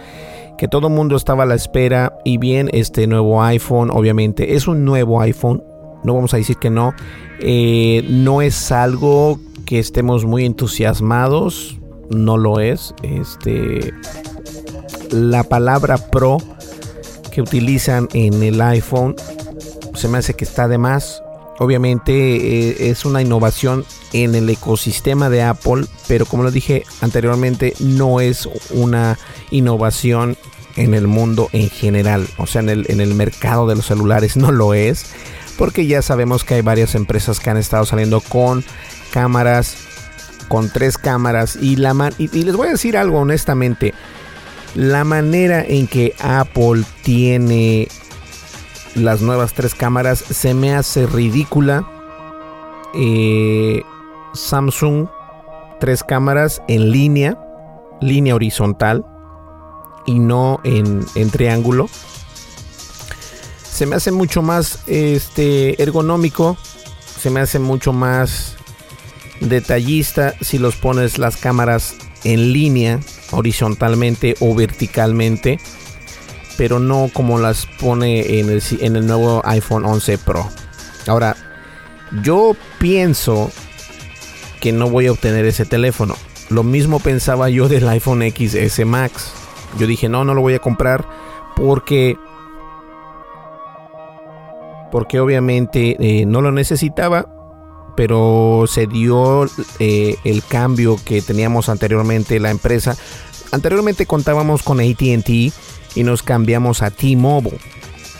[0.59, 4.67] que todo el mundo estaba a la espera y bien este nuevo iPhone, obviamente es
[4.67, 5.63] un nuevo iPhone,
[6.03, 6.93] no vamos a decir que no,
[7.39, 11.77] eh, no es algo que estemos muy entusiasmados,
[12.09, 12.95] no lo es.
[13.03, 13.93] Este,
[15.11, 16.37] la palabra Pro
[17.31, 19.15] que utilizan en el iPhone
[19.93, 21.21] se me hace que está de más.
[21.59, 27.73] Obviamente eh, es una innovación en el ecosistema de Apple, pero como lo dije anteriormente,
[27.79, 29.19] no es una
[29.51, 30.37] innovación
[30.77, 32.25] en el mundo en general.
[32.37, 35.07] O sea, en el, en el mercado de los celulares no lo es,
[35.57, 38.63] porque ya sabemos que hay varias empresas que han estado saliendo con
[39.07, 39.75] cámaras,
[40.47, 41.57] con tres cámaras.
[41.59, 43.93] Y, la y, les voy a decir algo honestamente.
[44.75, 47.87] La manera en que Apple tiene
[48.95, 51.87] las nuevas tres cámaras se me hace ridícula.
[52.93, 53.83] Eh,
[54.33, 55.07] Samsung,
[55.79, 57.37] tres cámaras en línea,
[58.01, 59.05] línea horizontal
[60.05, 61.89] y no en, en triángulo.
[63.71, 66.57] Se me hace mucho más este, ergonómico,
[67.19, 68.56] se me hace mucho más
[69.39, 72.99] detallista si los pones las cámaras en línea,
[73.31, 75.59] horizontalmente o verticalmente,
[76.57, 80.47] pero no como las pone en el, nuevo iPhone 11 Pro.
[81.07, 81.35] Ahora,
[82.23, 83.51] yo pienso
[84.59, 86.15] que no voy a obtener ese teléfono.
[86.49, 89.31] Lo mismo pensaba yo del iPhone XS Max.
[89.77, 91.05] Yo dije, no, no lo voy a comprar
[91.55, 92.17] porque
[94.91, 97.36] porque obviamente eh, no lo necesitaba
[97.97, 102.95] pero se dio eh, el cambio que teníamos anteriormente la empresa.
[103.51, 107.57] Anteriormente contábamos con ATT y nos cambiamos a T-Mobile.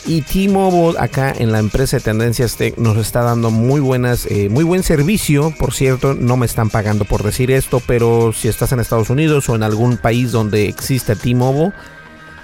[0.07, 4.49] Y T-Mobile acá en la empresa de Tendencias Tech nos está dando muy buenas, eh,
[4.49, 5.53] muy buen servicio.
[5.59, 9.47] Por cierto, no me están pagando por decir esto, pero si estás en Estados Unidos
[9.47, 11.71] o en algún país donde exista T-Mobile,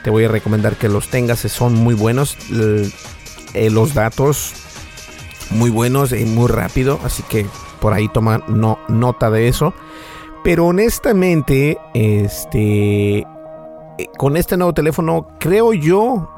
[0.04, 1.40] te voy a recomendar que los tengas.
[1.40, 2.38] Son muy buenos.
[3.56, 4.54] Eh, los datos
[5.50, 7.46] muy buenos y muy rápido, así que
[7.80, 9.74] por ahí toma no, nota de eso.
[10.44, 13.26] Pero honestamente, este, eh,
[14.18, 16.30] con este nuevo teléfono creo yo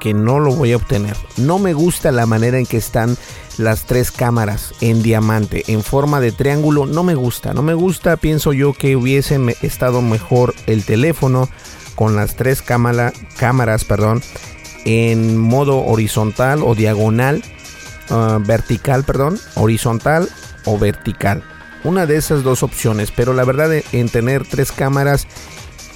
[0.00, 1.16] que no lo voy a obtener.
[1.36, 3.16] No me gusta la manera en que están
[3.56, 6.86] las tres cámaras en diamante, en forma de triángulo.
[6.86, 8.16] No me gusta, no me gusta.
[8.16, 11.48] Pienso yo que hubiese estado mejor el teléfono
[11.94, 14.22] con las tres cámaras, perdón,
[14.84, 17.44] en modo horizontal o diagonal
[18.14, 20.28] Ah, vertical, perdón, horizontal
[20.66, 21.42] o vertical.
[21.82, 25.26] Una de esas dos opciones, pero la verdad en tener tres cámaras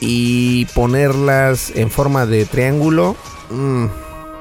[0.00, 3.16] y ponerlas en forma de triángulo,
[3.50, 3.84] mm,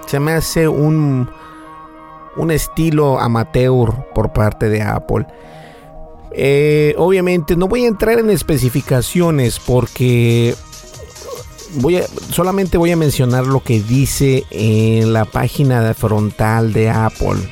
[0.07, 1.29] se me hace un,
[2.37, 5.27] un estilo amateur por parte de Apple.
[6.31, 10.55] Eh, obviamente no voy a entrar en especificaciones porque
[11.73, 11.99] voy
[12.31, 17.49] solamente voy a mencionar lo que dice en la página frontal de Apple.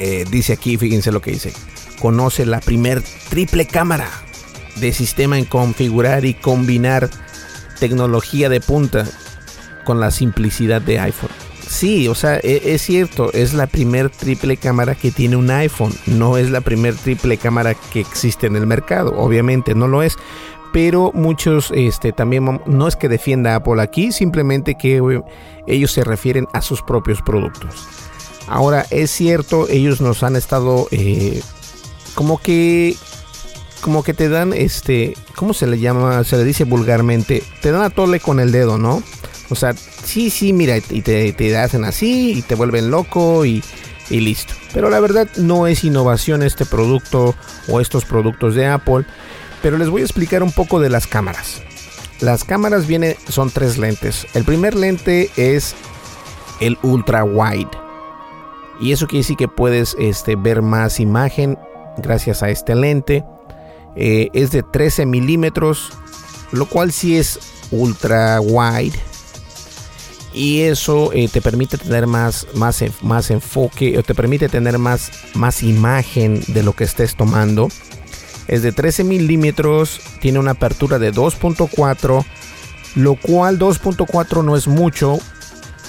[0.00, 1.52] Eh, dice aquí, fíjense lo que dice.
[2.00, 4.08] Conoce la primer triple cámara
[4.76, 7.10] de sistema en configurar y combinar
[7.78, 9.06] tecnología de punta
[9.84, 11.30] con la simplicidad de iPhone.
[11.68, 15.92] Sí, o sea, es, es cierto, es la primer triple cámara que tiene un iPhone,
[16.06, 20.16] no es la primer triple cámara que existe en el mercado, obviamente no lo es,
[20.72, 25.22] pero muchos este, también no es que defienda Apple aquí, simplemente que eh,
[25.66, 28.09] ellos se refieren a sus propios productos.
[28.50, 31.40] Ahora, es cierto, ellos nos han estado eh,
[32.14, 32.96] como que
[33.80, 36.22] como que te dan este, ¿cómo se le llama?
[36.24, 39.02] Se le dice vulgarmente, te dan a tole con el dedo, ¿no?
[39.50, 43.62] O sea, sí, sí, mira, y te, te hacen así y te vuelven loco y,
[44.10, 44.52] y listo.
[44.74, 47.36] Pero la verdad no es innovación este producto
[47.68, 49.06] o estos productos de Apple.
[49.62, 51.62] Pero les voy a explicar un poco de las cámaras.
[52.20, 54.26] Las cámaras vienen, son tres lentes.
[54.34, 55.74] El primer lente es
[56.60, 57.89] el ultra wide.
[58.80, 61.58] Y eso quiere decir que puedes este, ver más imagen
[61.98, 63.24] gracias a este lente.
[63.94, 65.92] Eh, es de 13 milímetros,
[66.52, 67.38] lo cual sí es
[67.70, 68.98] ultra wide.
[70.32, 75.10] y eso eh, te permite tener más, más, más enfoque o te permite tener más,
[75.34, 77.68] más imagen de lo que estés tomando.
[78.46, 82.24] Es de 13 milímetros, tiene una apertura de 2.4,
[82.96, 85.18] lo cual 2.4 no es mucho.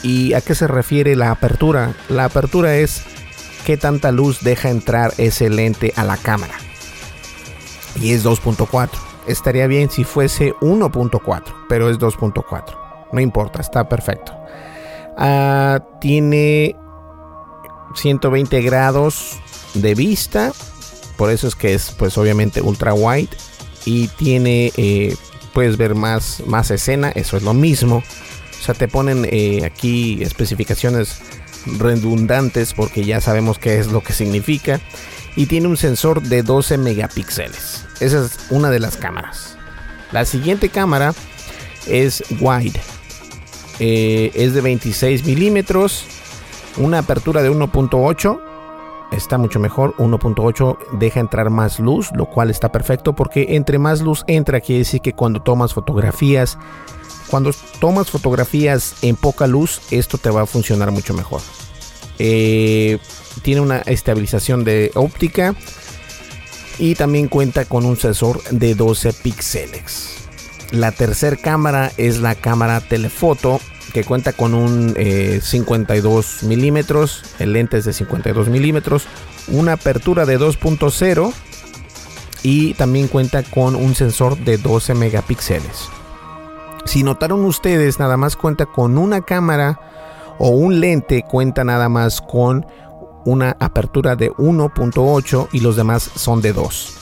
[0.03, 1.95] ¿Y a qué se refiere la apertura?
[2.09, 3.03] La apertura es
[3.65, 6.55] qué tanta luz deja entrar ese lente a la cámara.
[7.99, 8.89] Y es 2.4.
[9.27, 12.63] Estaría bien si fuese 1.4, pero es 2.4.
[13.11, 14.33] No importa, está perfecto.
[15.17, 16.75] Ah, tiene
[17.95, 19.39] 120 grados
[19.73, 20.51] de vista.
[21.17, 23.29] Por eso es que es pues obviamente ultra wide.
[23.85, 25.15] Y tiene, eh,
[25.53, 27.09] puedes ver más, más escena.
[27.09, 28.03] Eso es lo mismo.
[28.61, 31.19] O sea, te ponen eh, aquí especificaciones
[31.79, 34.79] redundantes porque ya sabemos qué es lo que significa.
[35.35, 37.87] Y tiene un sensor de 12 megapíxeles.
[37.99, 39.57] Esa es una de las cámaras.
[40.11, 41.15] La siguiente cámara
[41.87, 42.79] es wide.
[43.79, 46.05] Eh, es de 26 milímetros.
[46.77, 48.41] Una apertura de 1.8.
[49.11, 49.95] Está mucho mejor.
[49.97, 54.79] 1.8 deja entrar más luz, lo cual está perfecto porque entre más luz entra, quiere
[54.79, 56.59] decir que cuando tomas fotografías,
[57.31, 61.41] cuando tomas fotografías en poca luz, esto te va a funcionar mucho mejor.
[62.19, 62.99] Eh,
[63.41, 65.55] tiene una estabilización de óptica
[66.77, 70.17] y también cuenta con un sensor de 12 píxeles.
[70.71, 73.61] La tercera cámara es la cámara telefoto
[73.93, 74.93] que cuenta con un
[75.41, 79.03] 52 eh, milímetros, el lente es de 52 milímetros,
[79.47, 81.33] una apertura de 2.0
[82.43, 85.89] y también cuenta con un sensor de 12 megapíxeles.
[86.85, 89.79] Si notaron ustedes, nada más cuenta con una cámara
[90.39, 92.65] o un lente, cuenta nada más con
[93.25, 96.97] una apertura de 1.8 y los demás son de 2.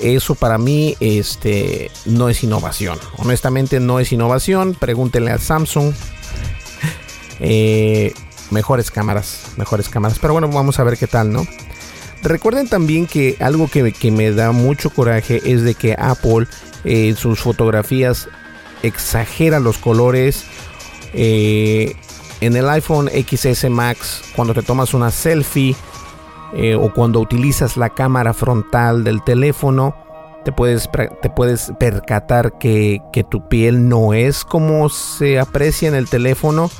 [0.00, 2.98] Eso para mí este, no es innovación.
[3.18, 4.74] Honestamente no es innovación.
[4.74, 5.92] Pregúntenle a Samsung.
[7.42, 8.12] Eh,
[8.50, 10.18] mejores cámaras, mejores cámaras.
[10.18, 11.46] Pero bueno, vamos a ver qué tal, ¿no?
[12.22, 16.46] Recuerden también que algo que, me da mucho coraje es de que Apple
[16.84, 18.28] en sus fotografías
[18.82, 20.44] exagera los colores.
[21.12, 21.94] Eh,
[22.40, 25.76] en el iPhone XS Max, cuando te tomas una selfie
[26.54, 29.94] eh, o cuando utilizas la cámara frontal del teléfono,
[30.44, 30.88] te puedes,
[31.20, 36.70] te puedes percatar que, tu piel no es como se aprecia en el teléfono,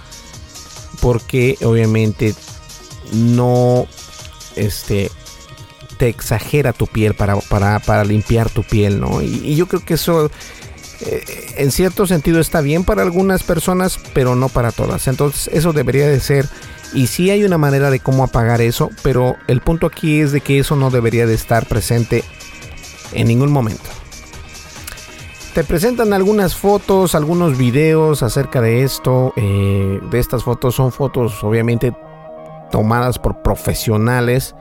[1.02, 2.34] porque obviamente
[3.12, 3.86] no
[4.56, 5.10] este,
[5.98, 9.20] te exagera tu piel para, para, limpiar tu piel, ¿no?
[9.20, 10.30] y yo creo que eso
[11.06, 15.08] eh, en cierto sentido está bien para algunas personas, pero no para todas.
[15.08, 16.48] Entonces eso debería de ser.
[16.92, 20.40] Y sí hay una manera de cómo apagar eso, pero el punto aquí es de
[20.40, 22.24] que eso no debería de estar presente
[23.12, 23.88] en ningún momento.
[25.54, 29.32] Te presentan algunas fotos, algunos videos acerca de esto.
[29.36, 31.92] Eh, de estas fotos son fotos obviamente
[32.70, 34.54] tomadas por profesionales.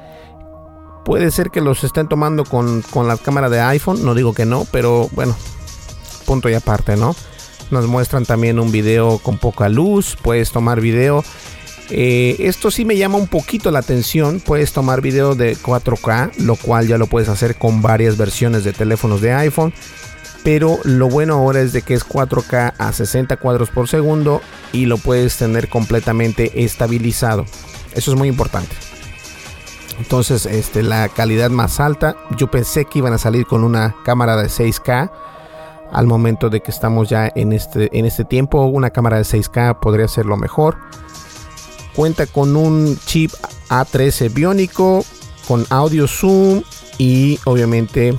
[1.06, 4.46] Puede ser que los estén tomando con, con la cámara de iPhone, no digo que
[4.46, 5.36] no, pero bueno,
[6.30, 7.16] punto y aparte, ¿no?
[7.72, 11.24] Nos muestran también un video con poca luz, puedes tomar video.
[11.90, 16.56] Eh, esto sí me llama un poquito la atención, puedes tomar video de 4K, lo
[16.56, 19.74] cual ya lo puedes hacer con varias versiones de teléfonos de iPhone.
[20.44, 24.40] Pero lo bueno ahora es de que es 4K a 60 cuadros por segundo
[24.72, 27.46] y lo puedes tener completamente estabilizado.
[27.96, 28.76] Eso es muy importante.
[29.98, 32.16] Entonces, este, la calidad más alta.
[32.38, 35.10] Yo pensé que iban a salir con una cámara de 6K
[35.92, 38.66] al momento de que estamos ya en este, en este tiempo.
[38.66, 40.78] Una cámara de 6K podría ser lo mejor.
[41.96, 43.32] Cuenta con un chip
[43.70, 45.04] A13 biónico,
[45.48, 46.64] con audio zoom
[46.98, 48.18] y obviamente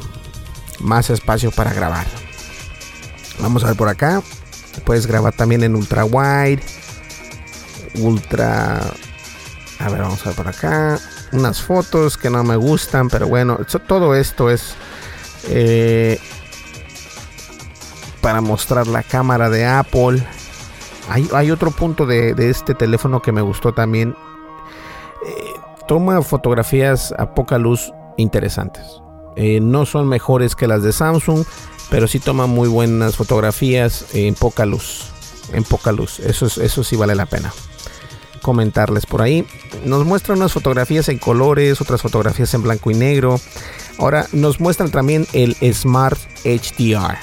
[0.81, 2.07] más espacio para grabar.
[3.41, 4.23] Vamos a ver por acá.
[4.85, 6.63] Puedes grabar también en ultra wide,
[7.95, 8.81] ultra.
[9.79, 10.99] A ver, vamos a ver por acá.
[11.33, 14.75] Unas fotos que no me gustan, pero bueno, todo esto es
[15.49, 16.19] eh,
[18.21, 20.25] para mostrar la cámara de Apple.
[21.09, 24.15] Hay, otro punto de, este teléfono que me gustó también.
[25.27, 25.55] Eh,
[25.89, 28.85] toma fotografías a poca luz interesantes.
[29.37, 31.45] Eh, no son mejores que las de Samsung,
[31.91, 35.11] pero sí toma muy buenas fotografías en poca luz.
[35.53, 36.21] En poca luz.
[36.21, 37.53] Eso, eso sí vale la pena
[38.41, 39.47] comentarles por ahí.
[39.85, 43.41] Nos muestran unas fotografías en colores, otras fotografías en blanco y negro.
[43.99, 47.19] Ahora nos muestran también el Smart HDR.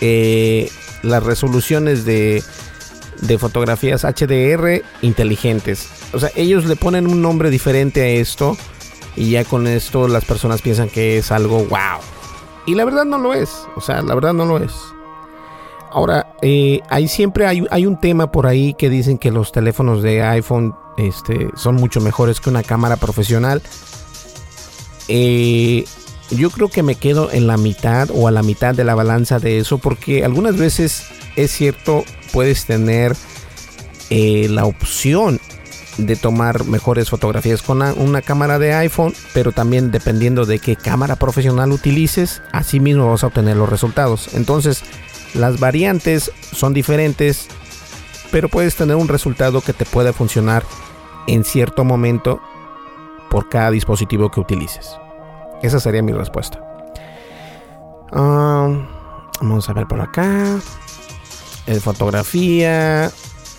[0.00, 0.70] Eh,
[1.02, 2.42] las resoluciones de,
[3.22, 5.88] de fotografías HDR inteligentes.
[6.12, 8.56] O sea, ellos le ponen un nombre diferente a esto
[9.16, 12.00] y ya con esto las personas piensan que es algo wow.
[12.66, 13.50] Y la verdad no lo es.
[13.76, 14.72] O sea, la verdad no lo es.
[15.90, 20.02] Ahora, eh, hay siempre hay, hay, un tema por ahí que dicen que los teléfonos
[20.02, 23.62] de iPhone este, son mucho mejores que una cámara profesional.
[25.08, 25.84] Eh,
[26.30, 29.38] yo creo que me quedo en la mitad o a la mitad de la balanza
[29.38, 31.04] de eso porque algunas veces
[31.36, 33.16] es cierto puedes tener
[34.10, 35.40] eh, la opción
[35.98, 41.16] de tomar mejores fotografías con una, cámara de iPhone, pero también dependiendo de qué cámara
[41.16, 44.34] profesional utilices, así mismo vas a obtener los resultados.
[44.34, 44.82] Entonces,
[45.34, 47.48] las variantes son diferentes,
[48.30, 50.64] pero puedes tener un resultado que te puede funcionar
[51.26, 52.40] en cierto momento
[53.30, 54.98] por cada dispositivo que utilices.
[55.66, 56.60] Esa sería mi respuesta.
[58.12, 58.68] Ah,
[59.40, 60.60] vamos a ver por acá.
[61.66, 63.10] En fotografía.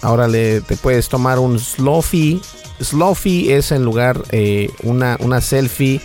[0.01, 2.41] Ahora le, te puedes tomar un sloffy.
[2.79, 5.99] Sloffy es en lugar eh, una, una selfie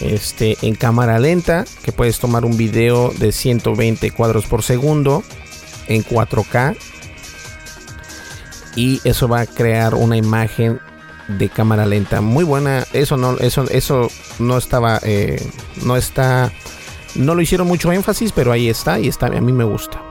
[0.00, 1.64] este, en cámara lenta.
[1.84, 5.22] Que puedes tomar un video de 120 cuadros por segundo
[5.86, 6.76] en 4K.
[8.74, 10.80] Y eso va a crear una imagen
[11.38, 12.20] de cámara lenta.
[12.20, 14.08] Muy buena eso no eso eso
[14.38, 15.40] no estaba eh,
[15.84, 16.52] no está
[17.14, 20.02] no lo hicieron mucho énfasis pero ahí está y está a mí me gusta.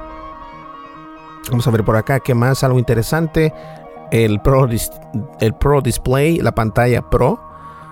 [1.49, 3.53] Vamos a ver por acá qué más algo interesante.
[4.11, 4.67] El pro
[5.39, 7.39] el pro display la pantalla pro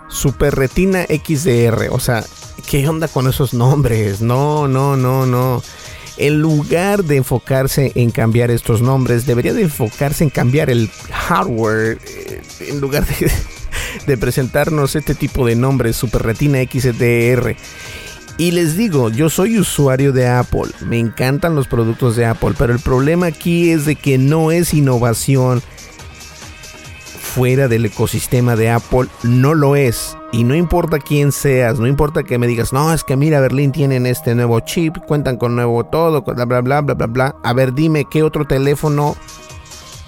[0.08, 2.24] super retina xdr o sea
[2.68, 5.62] qué onda con esos nombres no no no no
[6.18, 12.00] en lugar de enfocarse en cambiar estos nombres, debería de enfocarse en cambiar el hardware
[12.06, 13.06] eh, en lugar
[14.06, 17.56] de, presentarnos este tipo de nombres, Super Retina XDR.
[18.40, 22.74] Y les digo, yo soy usuario de Apple, me encantan los productos de Apple, pero
[22.74, 25.64] el problema aquí es de que no es innovación
[27.38, 30.18] fuera del ecosistema de Apple, no lo es.
[30.32, 33.72] Y no importa quién seas, no importa que me digas, no, es que mira, Berlín
[33.72, 37.36] tienen este nuevo chip, cuentan con nuevo todo, bla, bla, bla, bla, bla, bla.
[37.44, 39.16] A ver, dime qué otro teléfono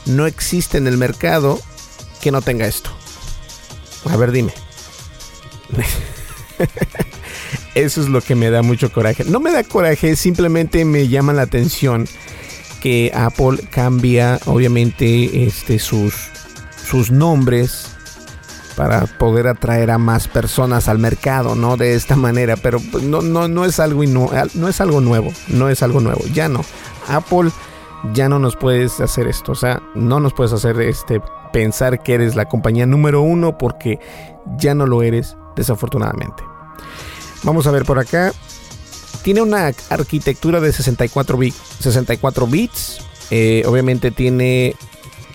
[0.07, 1.59] no existe en el mercado
[2.19, 2.89] que no tenga esto.
[4.09, 4.51] A ver, dime.
[7.75, 9.23] Eso es lo que me da mucho coraje.
[9.23, 12.07] No me da coraje, simplemente me llama la atención
[12.81, 16.38] que Apple cambia, obviamente, este, sus,
[16.89, 17.87] sus nombres
[18.75, 21.75] para poder atraer a más personas al mercado, ¿no?
[21.75, 25.69] De esta manera, pero pues, no, no, no, es algo no es algo nuevo, no
[25.69, 26.63] es algo nuevo, ya no.
[27.07, 27.51] Apple
[28.13, 31.21] ya no nos puedes hacer esto, o sea, no nos puedes hacer este
[31.51, 33.99] pensar que eres la compañía número uno porque
[34.57, 36.43] ya no lo eres, desafortunadamente.
[37.43, 38.31] Vamos a ver por acá.
[39.23, 41.37] Tiene una arquitectura de 64,
[41.79, 43.05] 64 bits.
[43.31, 44.75] Eh, obviamente tiene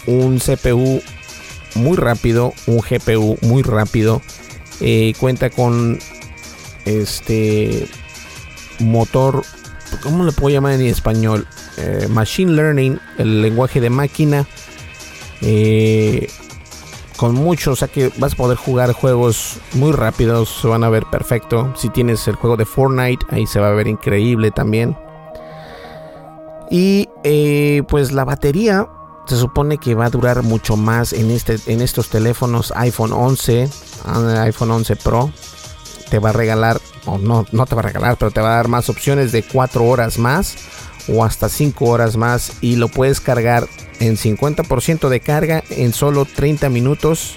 [0.06, 1.00] un CPU
[1.74, 4.22] muy rápido, un GPU muy rápido.
[4.80, 5.98] Eh, cuenta con
[6.84, 7.88] este
[8.80, 9.42] motor,
[10.02, 11.46] ¿cómo le puedo llamar en español?
[11.76, 14.46] Eh, machine Learning, el lenguaje de máquina.
[15.40, 16.28] Eh,
[17.16, 20.88] con mucho, o sea que vas a poder jugar juegos muy rápidos, se van a
[20.88, 21.72] ver perfecto.
[21.76, 24.96] Si tienes el juego de Fortnite, ahí se va a ver increíble también.
[26.70, 27.08] Y
[27.88, 28.88] pues la batería
[29.26, 33.68] se supone que va a durar mucho más en, este, en estos teléfonos iPhone 11,
[34.04, 35.30] ah, iPhone 11 Pro.
[36.10, 38.56] Te va a regalar, o no, no te va a regalar, pero te va a
[38.56, 40.56] dar más opciones de 4 horas más
[41.08, 43.66] o hasta 5 horas más y lo puedes cargar
[44.00, 47.36] en 50% de carga en solo 30 minutos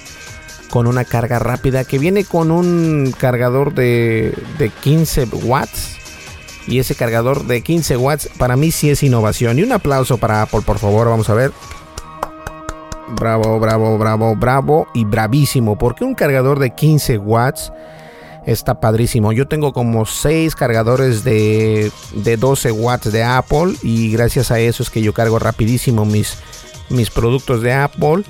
[0.70, 5.98] con una carga rápida que viene con un cargador de, de 15 watts
[6.68, 10.42] y ese cargador de 15 watts para mí sí es innovación y un aplauso para
[10.42, 11.52] Apple por favor vamos a ver
[13.10, 15.78] Bravo, bravo, bravo, bravo y bravísimo.
[15.78, 17.72] Porque un cargador de 15 watts
[18.46, 19.32] está padrísimo.
[19.32, 23.76] Yo tengo como 6 cargadores de, de 12 watts de Apple.
[23.82, 26.38] Y gracias a eso es que yo cargo rapidísimo mis,
[26.90, 28.24] mis productos de Apple.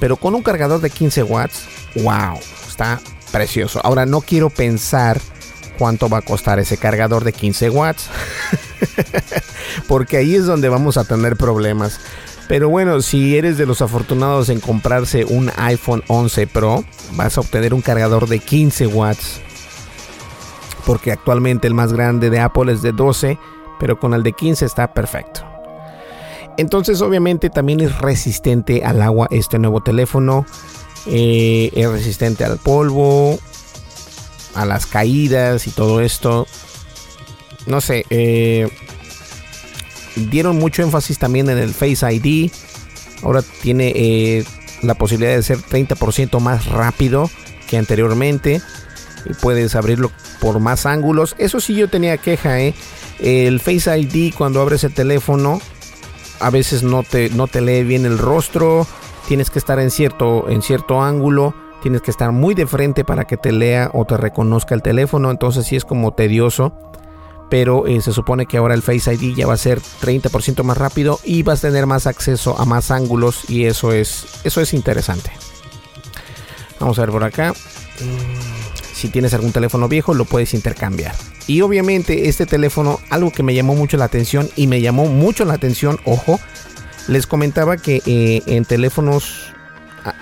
[0.00, 1.66] Pero con un cargador de 15 watts,
[1.96, 3.80] wow, está precioso.
[3.84, 5.20] Ahora no quiero pensar
[5.78, 8.08] cuánto va a costar ese cargador de 15 watts.
[9.88, 12.00] Porque ahí es donde vamos a tener problemas.
[12.48, 17.40] Pero bueno, si eres de los afortunados en comprarse un iPhone 11 Pro, vas a
[17.40, 19.40] obtener un cargador de 15 watts.
[20.84, 23.38] Porque actualmente el más grande de Apple es de 12,
[23.80, 25.40] pero con el de 15 está perfecto.
[26.56, 30.46] Entonces obviamente también es resistente al agua este nuevo teléfono.
[31.06, 33.38] Eh, es resistente al polvo,
[34.54, 36.46] a las caídas y todo esto.
[37.66, 38.68] No sé, eh,
[40.16, 42.50] dieron mucho énfasis también en el Face ID.
[43.22, 44.44] Ahora tiene eh,
[44.82, 47.30] la posibilidad de ser 30% más rápido
[47.68, 48.60] que anteriormente.
[49.24, 51.34] Y puedes abrirlo por más ángulos.
[51.38, 52.74] Eso sí yo tenía queja, ¿eh?
[53.18, 55.60] El Face ID cuando abres el teléfono
[56.40, 58.86] a veces no te, no te lee bien el rostro,
[59.28, 63.26] tienes que estar en cierto, en cierto ángulo, tienes que estar muy de frente para
[63.26, 66.72] que te lea o te reconozca el teléfono, entonces sí es como tedioso.
[67.50, 70.78] Pero eh, se supone que ahora el Face ID ya va a ser 30% más
[70.78, 74.72] rápido y vas a tener más acceso a más ángulos y eso es, eso es
[74.72, 75.30] interesante.
[76.80, 77.52] Vamos a ver por acá.
[77.52, 81.14] Mm, si tienes algún teléfono viejo lo puedes intercambiar.
[81.46, 85.44] Y obviamente este teléfono, algo que me llamó mucho la atención y me llamó mucho
[85.44, 86.40] la atención, ojo,
[87.08, 89.53] les comentaba que eh, en teléfonos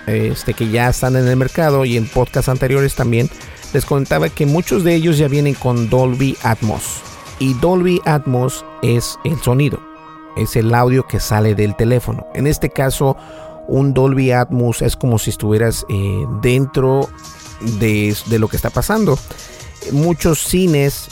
[0.07, 3.29] este, que ya están en el mercado y en podcasts anteriores también,
[3.73, 7.01] les comentaba que muchos de ellos ya vienen con Dolby Atmos.
[7.39, 9.81] Y Dolby Atmos es el sonido,
[10.37, 12.27] es el audio que sale del teléfono.
[12.33, 13.17] En este caso,
[13.67, 17.09] un Dolby Atmos es como si estuvieras eh, dentro
[17.79, 19.17] de, de lo que está pasando.
[19.91, 21.07] Muchos cines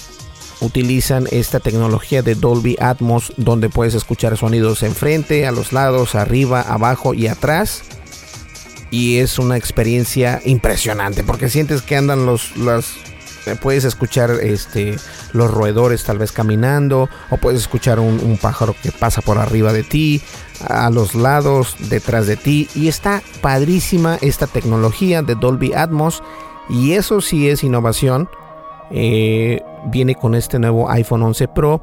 [0.61, 6.61] utilizan esta tecnología de Dolby Atmos donde puedes escuchar sonidos enfrente, a los lados, arriba,
[6.61, 7.83] abajo y atrás.
[8.91, 12.97] Y es una experiencia impresionante porque sientes que andan los, los
[13.47, 14.97] eh, puedes escuchar este
[15.33, 19.71] los roedores tal vez caminando o puedes escuchar un, un, pájaro que pasa por arriba
[19.71, 20.21] de ti
[20.67, 26.21] a los lados detrás de ti y está padrísima esta tecnología de Dolby Atmos
[26.69, 28.29] y eso sí es innovación
[28.93, 31.81] eh, viene con este nuevo iPhone 11 Pro.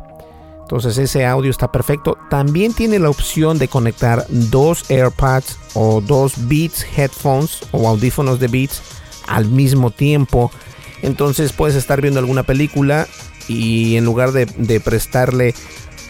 [0.69, 2.19] Entonces ese audio está perfecto.
[2.29, 8.49] También tiene la opción de conectar dos AirPods o dos Beats headphones o audífonos de
[8.49, 8.83] Beats
[9.27, 10.53] al mismo tiempo.
[11.01, 13.09] Entonces puedes estar viendo alguna película
[13.49, 15.55] y en lugar de, prestarle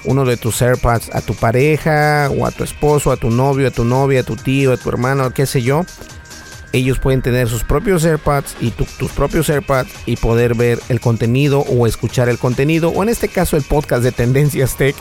[0.04, 3.70] uno de tus AirPods a tu pareja o a tu esposo, a tu novio, a
[3.70, 5.84] tu novia, a tu tío, a tu hermano, qué sé yo,
[6.72, 11.60] ellos pueden tener sus propios AirPods y tus propios AirPods y poder ver el contenido
[11.60, 14.94] o escuchar el contenido o en este caso el podcast de Tendencias Tech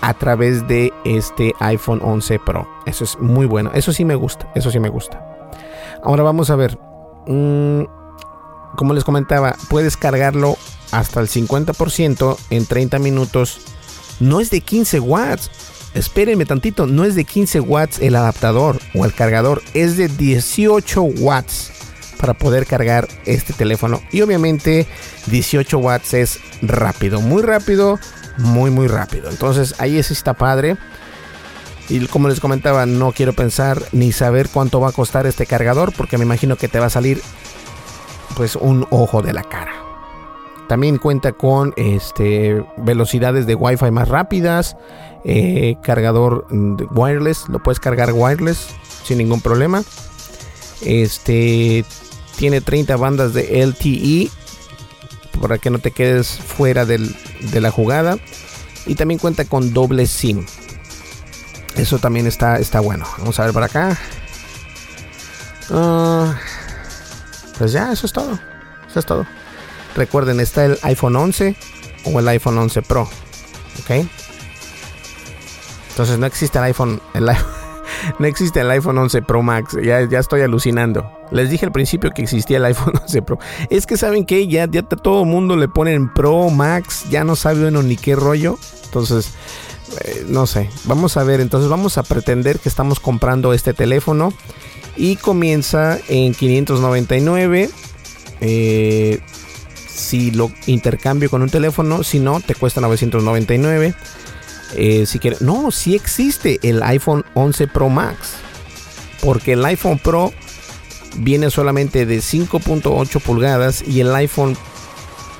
[0.00, 2.68] a través de este iPhone 11 Pro.
[2.86, 3.70] Eso es muy bueno.
[3.74, 4.50] Eso sí me gusta.
[4.54, 5.22] Eso sí me gusta.
[6.02, 6.78] Ahora vamos a ver.
[7.26, 7.82] Mm,
[8.76, 10.56] como les comentaba, puedes cargarlo
[10.92, 13.60] hasta el 50% en 30 minutos.
[14.20, 15.50] No es de 15 watts
[15.94, 21.02] espérenme tantito, no es de 15 watts el adaptador o el cargador, es de 18
[21.02, 21.72] watts
[22.18, 24.02] para poder cargar este teléfono.
[24.12, 24.86] Y obviamente
[25.26, 27.98] 18 watts es rápido, muy rápido,
[28.36, 29.30] muy muy rápido.
[29.30, 30.76] Entonces ahí sí está padre.
[31.88, 35.92] Y como les comentaba, no quiero pensar ni saber cuánto va a costar este cargador
[35.96, 37.20] porque me imagino que te va a salir
[38.36, 39.89] pues un ojo de la cara.
[40.70, 44.76] También cuenta con este, velocidades de Wi-Fi más rápidas,
[45.24, 46.46] eh, cargador
[46.94, 48.68] wireless, lo puedes cargar wireless
[49.02, 49.82] sin ningún problema.
[50.80, 51.84] Este
[52.36, 54.30] tiene 30 bandas de LTE
[55.40, 57.00] para que no te quedes fuera de
[57.60, 58.18] la jugada.
[58.86, 60.46] Y también cuenta con doble SIM.
[61.74, 63.06] Eso también está, está bueno.
[63.18, 63.98] Vamos a ver para acá.
[65.72, 66.38] Ah,
[67.58, 68.38] pues ya, eso es todo.
[68.88, 69.26] Eso es todo.
[69.96, 71.56] Recuerden, está el iPhone 11
[72.04, 73.08] o el iPhone 11 Pro.
[73.80, 74.06] ¿Ok?
[75.90, 77.00] Entonces no existe el iPhone,
[78.18, 79.76] no existe el iPhone 11 Pro Max.
[79.82, 81.10] Ya, ya estoy alucinando.
[81.30, 83.38] Les dije al principio que existía el iPhone 11 Pro.
[83.68, 87.04] Es que saben que ya, ya todo el mundo le ponen Pro Max.
[87.10, 88.58] Ya no sabe uno ni qué rollo.
[88.84, 89.32] Entonces,
[90.04, 90.70] eh, no sé.
[90.84, 91.40] Vamos a ver.
[91.40, 94.32] Entonces vamos a pretender que estamos comprando este teléfono.
[94.96, 97.70] Y comienza en 599.
[98.40, 99.20] Eh,
[100.00, 103.94] si lo intercambio con un teléfono, si no, te cuesta 999.
[104.74, 108.34] Eh, si quieres, no, si existe el iPhone 11 Pro Max,
[109.22, 110.32] porque el iPhone Pro
[111.16, 114.56] viene solamente de 5.8 pulgadas y el iPhone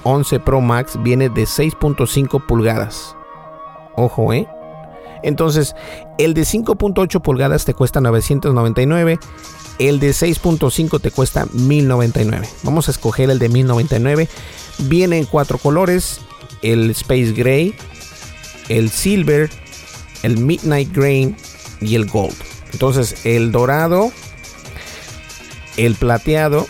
[0.03, 3.17] 11 Pro Max viene de 6.5 pulgadas.
[3.97, 4.49] Ojo, ¿eh?
[5.23, 5.75] Entonces,
[6.19, 9.19] el de 5.8 pulgadas te cuesta 999
[9.81, 12.47] el de 6.5 te cuesta 1099.
[12.63, 14.29] Vamos a escoger el de 1099.
[14.81, 16.21] Viene en cuatro colores:
[16.61, 17.75] el Space Gray,
[18.69, 19.49] el Silver,
[20.23, 21.35] el Midnight Green
[21.81, 22.37] y el Gold.
[22.75, 24.13] Entonces, el dorado,
[25.79, 26.67] el plateado,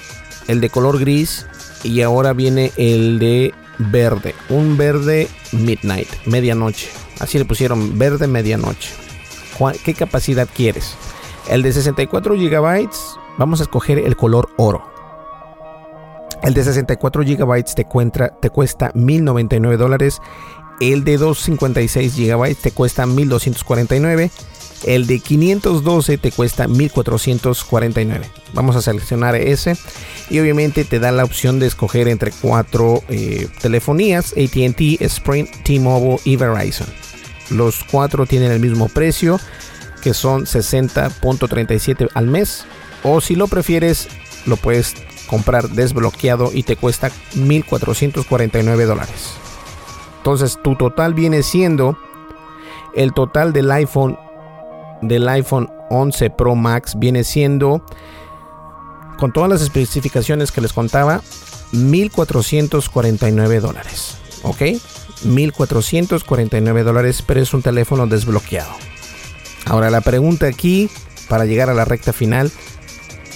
[0.47, 1.47] el de color gris
[1.83, 4.37] y ahora viene el de verde.
[4.49, 6.89] Un verde Midnight, medianoche.
[7.21, 8.91] Así le pusieron verde medianoche.
[9.85, 10.97] ¿Qué capacidad quieres?
[11.49, 12.89] El de 64 GB,
[13.39, 14.91] vamos a escoger el color oro.
[16.43, 17.87] El de 64 GB te,
[18.41, 20.21] te cuesta 1099 dólares.
[20.81, 24.31] El de 256 GB te cuesta 1249.
[24.85, 28.27] El de 512 te cuesta 1449.
[28.55, 29.77] Vamos a seleccionar ese.
[30.31, 36.21] Y obviamente te da la opción de escoger entre cuatro eh, telefonías: ATT, Sprint, T-Mobile
[36.25, 36.87] y Verizon.
[37.51, 39.39] Los cuatro tienen el mismo precio,
[40.03, 42.65] que son 60.37 al mes.
[43.03, 44.09] O si lo prefieres,
[44.47, 44.95] lo puedes
[45.27, 49.31] comprar desbloqueado y te cuesta 1.449 dólares.
[50.19, 51.97] Entonces tu total viene siendo
[52.95, 54.19] el total del iPhone
[55.03, 57.83] del iPhone 11 Pro Max viene siendo
[59.19, 61.23] con todas las especificaciones que les contaba
[61.73, 64.17] 1449 dólares.
[64.43, 64.63] ¿Ok?
[65.25, 68.73] 1449 dólares, pero es un teléfono desbloqueado.
[69.65, 70.91] Ahora la pregunta aquí,
[71.29, 72.51] para llegar a la recta final,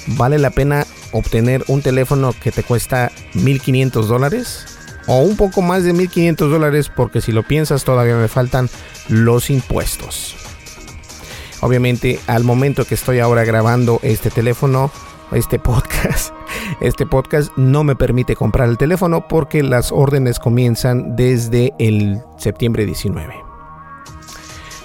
[0.07, 4.67] ¿vale la pena obtener un teléfono que te cuesta 1500 dólares?
[5.07, 8.71] O un poco más de 1500 dólares, porque si lo piensas todavía me faltan
[9.09, 10.37] los impuestos.
[11.61, 14.91] Obviamente, al momento que estoy ahora grabando este teléfono,
[15.33, 16.33] este podcast,
[16.81, 22.87] este podcast no me permite comprar el teléfono porque las órdenes comienzan desde el septiembre
[22.87, 23.35] 19.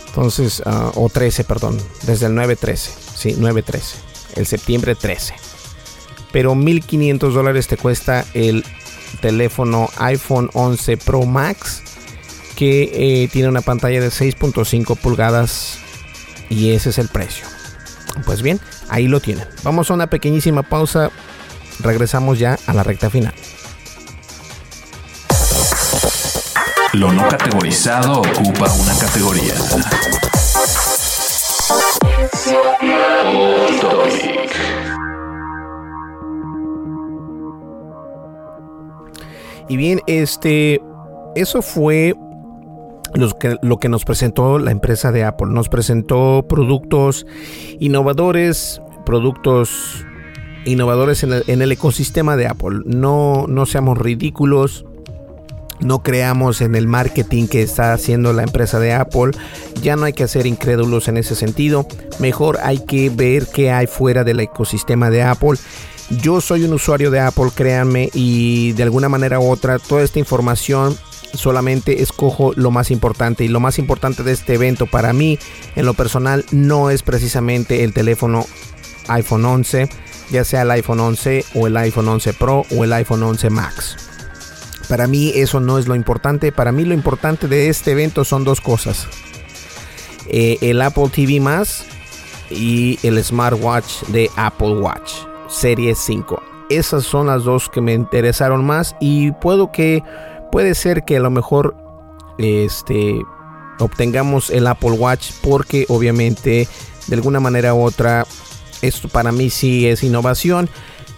[0.08, 3.96] Entonces, uh, o 13, perdón, desde el 9-13, sí, 9-13,
[4.36, 5.36] el septiembre 13.
[6.32, 8.64] Pero 1500 dólares te cuesta el
[9.22, 11.84] teléfono iPhone 11 Pro Max
[12.56, 15.80] que eh, tiene una pantalla de 6.5 pulgadas
[16.50, 17.46] y ese es el precio.
[18.26, 18.60] Pues bien,
[18.90, 19.48] ahí lo tienen.
[19.64, 21.12] Vamos a una pequeñísima pausa.
[21.80, 23.34] Regresamos ya a la recta final.
[26.94, 29.54] Lo no categorizado ocupa una categoría.
[39.70, 40.82] Y bien, este,
[41.36, 42.16] eso fue
[43.14, 45.48] lo que nos presentó la empresa de Apple.
[45.50, 47.26] Nos presentó productos
[47.80, 50.06] innovadores, productos
[50.66, 52.82] innovadores en el, en el, ecosistema de Apple.
[52.86, 54.86] No, no seamos ridículos.
[55.80, 59.32] No creamos en el marketing que está haciendo la empresa de Apple.
[59.82, 61.88] Ya no hay que ser incrédulos en ese sentido.
[62.20, 65.58] Mejor hay que ver qué hay fuera del ecosistema de Apple.
[66.22, 70.20] Yo soy un usuario de Apple, créanme, y de alguna manera u otra, toda esta
[70.20, 70.98] información
[71.34, 73.44] solamente escojo lo más importante.
[73.44, 75.40] Y lo más importante de este evento para mí
[75.76, 78.46] en lo personal no es precisamente el teléfono
[79.08, 79.90] iPhone 11
[80.30, 83.98] ya sea el iPhone 11 o el iPhone 11 Pro o el iPhone 11 Max.
[84.88, 86.52] Para mí eso no es lo importante.
[86.52, 89.08] Para mí lo importante de este evento son dos cosas.
[90.28, 91.84] Eh, el Apple TV más
[92.52, 95.12] y el smartwatch de Apple Watch
[95.48, 100.04] Serie 5 esas son las dos que me interesaron más y puedo que
[100.52, 101.76] puede ser que a lo mejor
[102.38, 103.22] este
[103.80, 106.68] obtengamos el Apple Watch porque obviamente
[107.08, 108.26] de alguna manera u otra
[108.82, 110.70] esto para mí sí es innovación.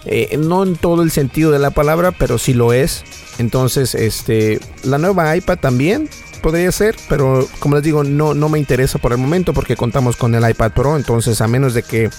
[0.03, 3.03] Eh, no en todo el sentido de la palabra pero sí lo es.
[3.37, 6.09] Entonces este la nueva iPad también
[6.41, 10.15] podría ser pero como les digo no no me interesa por el momento porque contamos
[10.15, 10.97] con el iPad Pro.
[10.97, 12.09] Entonces a menos de que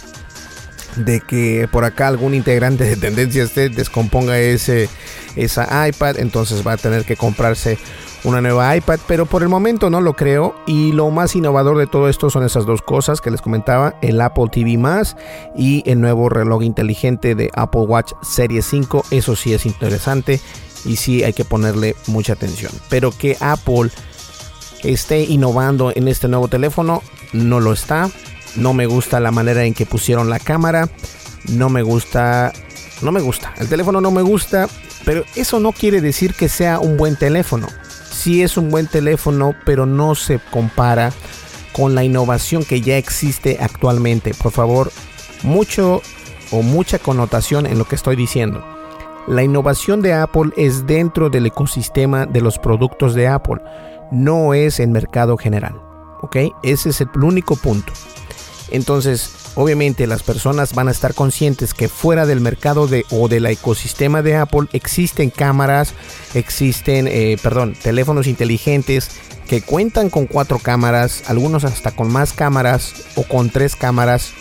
[0.97, 4.89] de que por acá algún integrante de tendencia esté descomponga ese
[5.37, 7.79] esa iPad, entonces va a tener que comprarse
[8.25, 11.87] una nueva iPad, pero por el momento no lo creo y lo más innovador de
[11.87, 15.17] todo esto son esas dos cosas que les comentaba, el Apple TV más
[15.57, 20.41] y el nuevo reloj inteligente de Apple Watch Serie 5, eso sí es interesante
[20.85, 23.91] y sí hay que ponerle mucha atención, pero que Apple
[24.85, 28.09] esté innovando en este nuevo teléfono no lo está,
[28.57, 30.89] no me gusta la manera en que pusieron la cámara,
[31.49, 32.53] no me gusta
[33.03, 33.53] no me gusta.
[33.59, 34.69] El teléfono no me gusta.
[35.05, 37.67] Pero eso no quiere decir que sea un buen teléfono.
[38.11, 41.13] Sí es un buen teléfono, pero no se compara
[41.73, 44.33] con la innovación que ya existe actualmente.
[44.35, 44.93] Por favor,
[45.43, 46.03] mucho
[46.51, 48.65] o mucha connotación en lo que estoy diciendo.
[49.27, 53.61] La innovación de Apple es dentro del ecosistema de los productos de Apple,
[54.11, 55.81] no es en mercado general.
[56.21, 56.37] ¿Ok?
[56.63, 57.93] Ese es el único punto.
[58.73, 63.45] Entonces, obviamente las personas van a estar conscientes que fuera del mercado de, o del
[63.45, 65.93] ecosistema de Apple existen cámaras,
[66.33, 69.11] existen, eh, perdón, teléfonos inteligentes
[69.47, 74.33] que cuentan con cuatro cámaras, algunos hasta con más cámaras o con tres cámaras.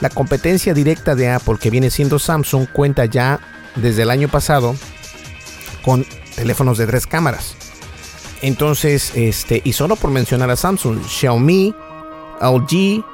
[0.00, 3.38] La competencia directa de Apple, que viene siendo Samsung, cuenta ya
[3.76, 4.74] desde el año pasado
[5.84, 7.54] con teléfonos de tres cámaras.
[8.40, 11.74] Entonces, este, y solo por mencionar a Samsung, Xiaomi,
[12.40, 13.04] LG,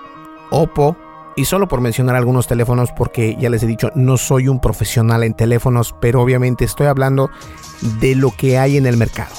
[0.50, 0.96] Oppo,
[1.36, 5.22] y solo por mencionar algunos teléfonos, porque ya les he dicho, no soy un profesional
[5.22, 7.30] en teléfonos, pero obviamente estoy hablando
[8.00, 9.34] de lo que hay en el mercado.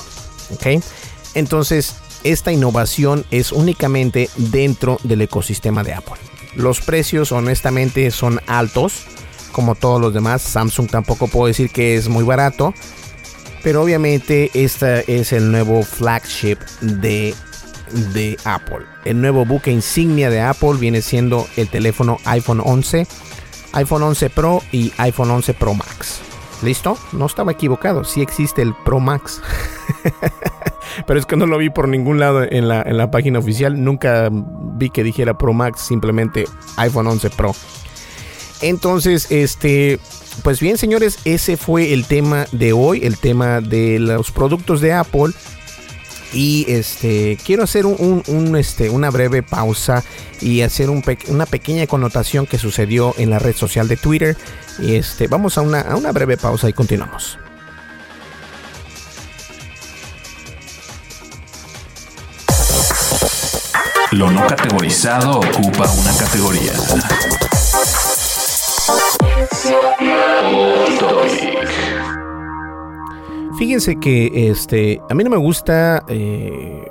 [1.34, 6.16] Entonces, esta innovación es únicamente dentro del ecosistema de Apple.
[6.56, 9.06] Los precios honestamente son altos,
[9.52, 10.42] como todos los demás.
[10.42, 12.74] Samsung tampoco puedo decir que es muy barato,
[13.62, 17.36] pero obviamente este es el nuevo flagship de
[17.90, 18.86] de Apple.
[19.06, 23.08] El nuevo buque insignia de Apple viene siendo el teléfono iPhone 11,
[23.74, 26.22] iPhone 11 Pro y iPhone 11 Pro Max.
[26.62, 26.98] ¿Listo?
[27.14, 29.42] No estaba equivocado, sí existe el Pro Max.
[31.08, 33.82] Pero es que no lo vi por ningún lado en la, en la página oficial.
[33.82, 36.46] Nunca vi que dijera Pro Max, simplemente
[36.78, 37.54] iPhone 11 Pro.
[38.62, 40.00] Entonces, este,
[40.44, 44.94] pues bien, señores, ese fue el tema de hoy, el tema de los productos de
[44.94, 45.34] Apple.
[46.32, 50.04] Y este quiero hacer un, este, una breve pausa
[50.42, 54.38] y hacer una pequeña connotación que sucedió en la red social de Twitter.
[54.80, 57.38] Y este, vamos a una, a una breve pausa y continuamos.
[64.12, 66.74] Lo no categorizado ocupa una categoría.
[73.60, 76.82] Fíjense que este, a mí no me gusta eh,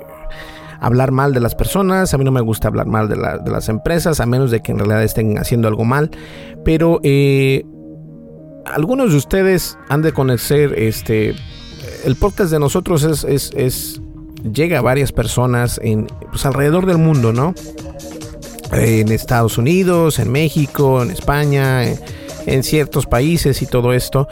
[0.79, 4.19] hablar mal de las personas, a mí no me gusta hablar mal de, las empresas,
[4.19, 6.11] a menos de que en realidad estén haciendo algo mal.
[6.63, 7.65] Pero eh,
[8.67, 11.33] algunos de ustedes han de conocer este.
[12.05, 13.99] El podcast de nosotros es, es,
[14.53, 17.55] llega a varias personas en, pues, alrededor del mundo, ¿no?
[18.71, 21.83] En Estados Unidos, en México, en España,
[22.45, 24.27] en ciertos países y todo esto.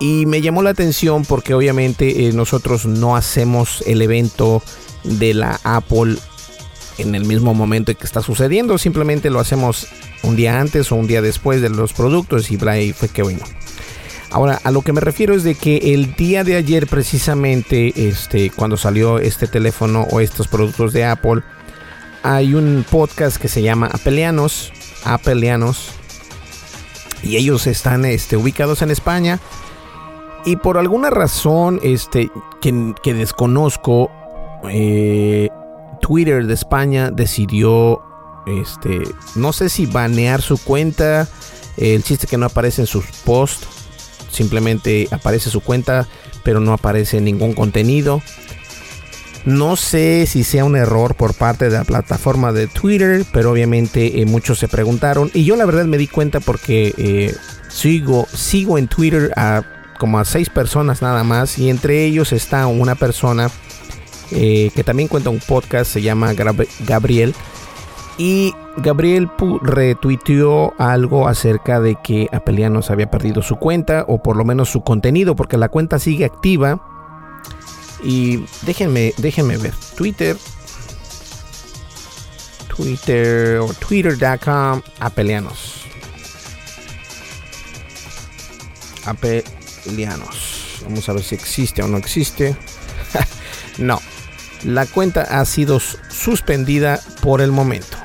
[0.00, 4.62] Y me llamó la atención porque obviamente eh, nosotros no hacemos el evento
[5.04, 6.16] de la Apple
[6.98, 9.86] en el mismo momento en que está sucediendo, simplemente lo hacemos
[10.22, 13.44] un día antes o un día después de los productos y Bray fue que bueno.
[14.30, 18.50] Ahora, a lo que me refiero es de que el día de ayer precisamente, este,
[18.50, 21.42] cuando salió este teléfono o estos productos de Apple,
[22.22, 24.72] hay un podcast que se llama Apelianos,
[25.04, 25.90] Apelianos,
[27.22, 29.40] y ellos están este, ubicados en España
[30.48, 32.30] y por alguna razón este,
[32.62, 34.10] que, desconozco,
[34.70, 35.50] eh,
[36.00, 38.00] Twitter de España decidió,
[38.46, 39.02] este,
[39.34, 41.28] no sé si banear su cuenta.
[41.76, 43.68] El chiste que no aparece en sus posts.
[44.30, 46.08] Simplemente aparece su cuenta,
[46.44, 48.22] pero no aparece ningún contenido.
[49.44, 54.22] No sé si sea un error por parte de la plataforma de Twitter, pero obviamente
[54.22, 55.30] eh, muchos se preguntaron.
[55.34, 57.34] Y yo la verdad me di cuenta porque eh,
[57.68, 59.62] sigo, sigo en Twitter a
[59.98, 63.50] como a seis personas nada más y entre ellos está una persona
[64.30, 67.34] eh, que también cuenta un podcast, se llama Gabriel.
[68.18, 69.30] Y Gabriel
[69.62, 74.82] retuiteó algo acerca de que Apelianos había perdido su cuenta o por lo menos su
[74.82, 76.84] contenido porque la cuenta sigue activa.
[78.02, 79.74] Y déjenme, déjenme ver.
[79.96, 80.36] Twitter.
[82.76, 85.84] Twitter o twitter.com Apelianos.
[90.84, 92.56] Vamos a ver si existe o no existe.
[93.78, 94.00] no.
[94.64, 97.96] La cuenta ha sido suspendida por el momento.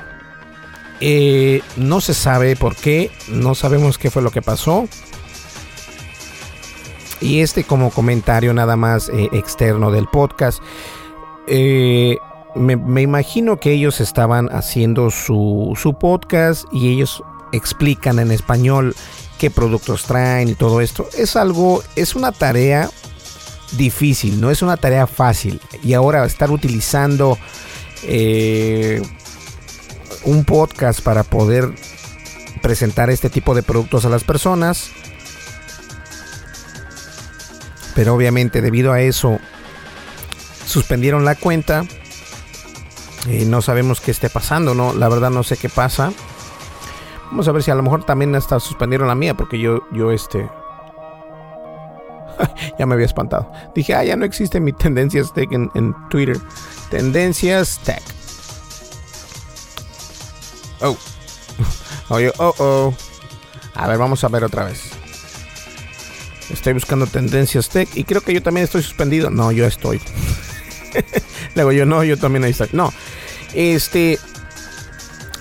[1.00, 3.10] Eh, no se sabe por qué.
[3.28, 4.88] No sabemos qué fue lo que pasó.
[7.20, 10.62] Y este como comentario nada más eh, externo del podcast.
[11.46, 12.16] Eh,
[12.54, 17.22] me, imagino que ellos estaban haciendo su, su podcast y ellos
[17.52, 18.94] explican en español
[19.44, 21.06] qué productos traen y todo esto.
[21.14, 22.88] Es algo, es una tarea
[23.72, 25.60] difícil, no es una tarea fácil.
[25.82, 27.36] Y ahora estar utilizando
[28.04, 29.02] eh,
[30.24, 31.74] un podcast para poder
[32.62, 34.88] presentar este tipo de productos a las personas.
[37.94, 39.40] Pero obviamente debido a eso
[40.66, 41.84] suspendieron la cuenta.
[43.28, 44.94] Eh, no sabemos qué esté pasando, ¿no?
[44.94, 46.14] La verdad no sé qué pasa.
[47.34, 50.12] Vamos a ver si a lo mejor también hasta suspendieron la mía, porque yo, yo
[50.12, 50.48] este.
[52.78, 53.50] ya me había espantado.
[53.74, 56.38] Dije, ah, ya no existe mi Tendencias Tech en, Twitter.
[56.90, 58.00] Tendencias Tech.
[60.80, 60.96] Oh.
[62.10, 62.94] Oye, oh, oh.
[63.74, 64.92] A ver, vamos a ver otra vez.
[66.50, 69.30] Estoy buscando Tendencias Tech y creo que yo también estoy suspendido.
[69.30, 70.00] No, yo estoy.
[71.56, 72.68] Luego yo no, yo también ahí estoy.
[72.70, 72.92] No.
[73.54, 74.20] Este,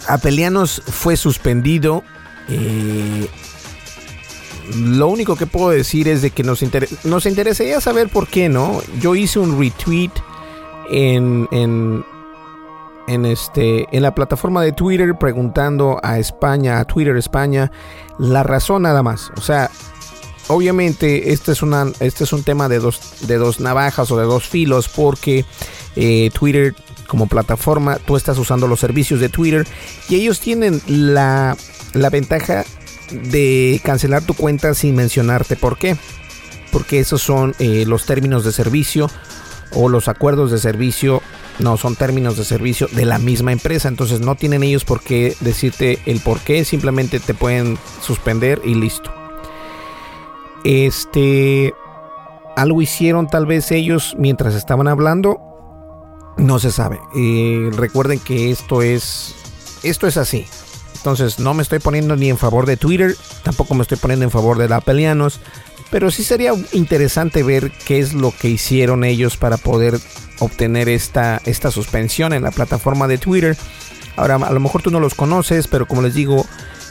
[0.07, 2.03] Apelianos fue suspendido.
[2.49, 3.27] Eh,
[4.75, 6.61] lo único que puedo decir es de que nos,
[7.03, 8.81] nos interesaría saber por qué, ¿no?
[8.99, 10.11] Yo hice un retweet
[10.89, 12.05] en, en,
[13.07, 17.71] en, este, en la plataforma de Twitter preguntando a España, a Twitter España,
[18.17, 19.31] la razón nada más.
[19.37, 19.69] O sea,
[20.47, 24.25] obviamente este es, una, este es un tema de dos, de dos navajas o de
[24.25, 25.45] dos filos porque
[25.95, 26.75] eh, Twitter
[27.07, 29.67] como plataforma, tú estás usando los servicios de Twitter
[30.09, 31.55] y ellos tienen la,
[32.11, 32.65] ventaja
[33.11, 35.97] de cancelar tu cuenta sin mencionarte por qué.
[36.71, 39.09] Porque esos son eh, los términos de servicio
[39.75, 41.21] o los acuerdos de servicio
[41.59, 43.87] No, son términos de servicio de la misma empresa.
[43.87, 46.65] Entonces no tienen ellos por qué decirte el por qué.
[46.65, 49.11] Simplemente te pueden suspender y listo.
[50.63, 51.73] Este.
[52.55, 55.52] Algo hicieron tal vez ellos mientras estaban hablando.
[56.37, 56.99] No se sabe.
[57.15, 59.35] Eh, recuerden que esto es.
[59.83, 60.45] Esto es así.
[60.95, 63.15] Entonces no me estoy poniendo ni en favor de Twitter.
[63.43, 65.39] Tampoco me estoy poniendo en favor de la Apelianos.
[65.91, 69.99] Pero sí sería interesante ver qué es lo que hicieron ellos para poder
[70.39, 73.57] obtener esta, esta suspensión en la plataforma de Twitter.
[74.15, 76.45] Ahora, a lo mejor tú no los conoces, pero como les digo,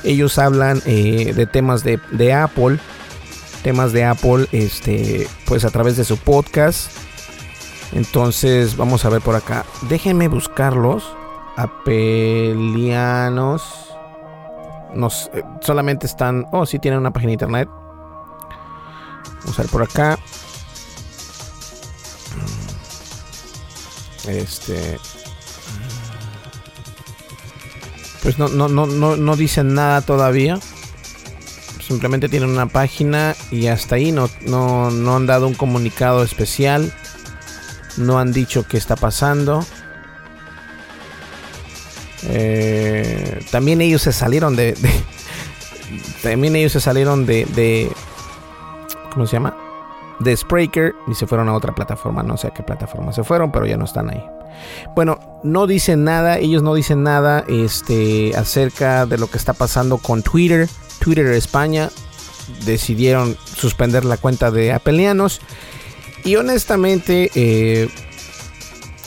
[0.05, 2.79] ellos hablan eh, de temas de, de, Apple.
[3.63, 6.91] Temas de Apple, este, pues a través de su podcast.
[7.93, 9.65] Entonces, vamos a ver por acá.
[9.83, 11.05] Déjenme buscarlos.
[11.57, 12.73] Apelianos.
[14.95, 16.47] Nos, eh, solamente están.
[16.53, 17.69] Oh, sí, tienen una página de internet.
[19.41, 20.19] Vamos a ver por acá.
[24.27, 24.99] Este.
[28.23, 30.59] Pues no, no, no, no, no dicen nada todavía.
[31.87, 36.95] Simplemente tienen una página y hasta ahí no, no, no han dado un comunicado especial.
[37.97, 39.65] No han dicho qué está pasando.
[42.25, 44.77] Eh, también ellos se salieron de,
[46.23, 47.91] También ellos se salieron de, de.
[49.13, 49.57] ¿Cómo se llama?
[50.23, 52.23] de Spreaker y se fueron a otra plataforma.
[52.23, 54.25] No sé a qué plataforma se fueron, pero ya no están ahí.
[54.95, 59.99] Bueno, no dicen nada, ellos no dicen nada este, acerca de lo que está pasando
[59.99, 60.69] con Twitter.
[60.99, 61.91] Twitter España
[62.65, 65.41] decidieron suspender la cuenta de Apelianos.
[66.25, 67.89] Y honestamente, eh,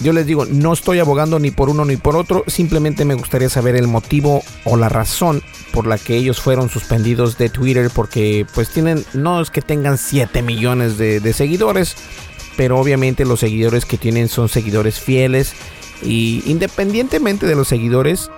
[0.01, 3.49] yo les digo, no estoy abogando ni por uno ni por otro, simplemente me gustaría
[3.49, 5.41] saber el motivo o la razón
[5.71, 9.97] por la que ellos fueron suspendidos de Twitter porque pues tienen, no es que tengan
[9.97, 11.95] 7 millones de, seguidores,
[12.57, 15.53] pero obviamente los seguidores que tienen son seguidores fieles
[16.03, 18.29] y independientemente de los seguidores,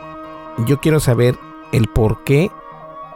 [0.67, 1.36] yo quiero saber
[1.71, 2.51] el por qué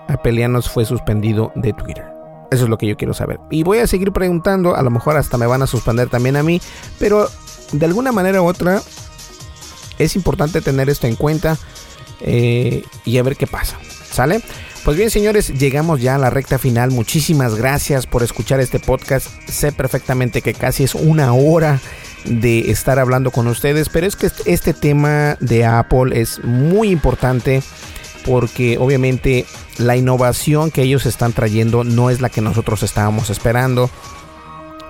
[0.08, 2.11] Apelianos fue suspendido de Twitter.
[2.52, 3.40] Eso es lo que yo quiero saber.
[3.50, 6.44] Y voy a seguir preguntando, a lo mejor hasta me van a suspender también a
[6.44, 6.62] mí,
[7.00, 7.30] pero
[7.72, 8.82] de alguna manera u otra
[9.98, 11.58] es importante tener esto en cuenta
[12.20, 13.78] eh, y a ver qué pasa.
[14.12, 14.42] ¿Sale?
[14.84, 16.92] Pues bien, señores, llegamos ya a la recta final.
[16.92, 19.28] Muchísimas gracias por escuchar este podcast.
[19.48, 21.80] Sé perfectamente que casi es una hora
[22.26, 27.62] de estar hablando con ustedes, pero es que este tema de Apple es muy importante
[28.26, 29.46] porque obviamente
[29.78, 33.90] la innovación que ellos están trayendo no es la que nosotros estábamos esperando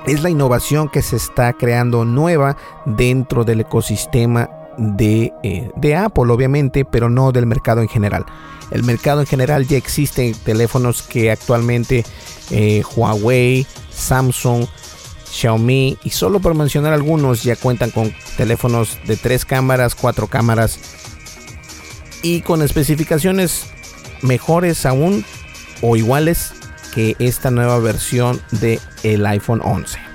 [0.06, 6.32] es la innovación que se está creando nueva dentro del ecosistema de, eh, de, Apple,
[6.32, 8.26] obviamente, pero no del mercado en general.
[8.72, 12.06] El mercado en general ya existen teléfonos que actualmente
[12.50, 14.66] eh, Huawei, Samsung,
[15.30, 20.80] Xiaomi y solo por mencionar algunos ya cuentan con teléfonos de tres cámaras, cuatro cámaras
[22.22, 23.66] y con especificaciones
[24.22, 25.26] mejores aún
[25.82, 26.54] o iguales
[26.94, 30.12] que esta nueva versión de el iPhone 11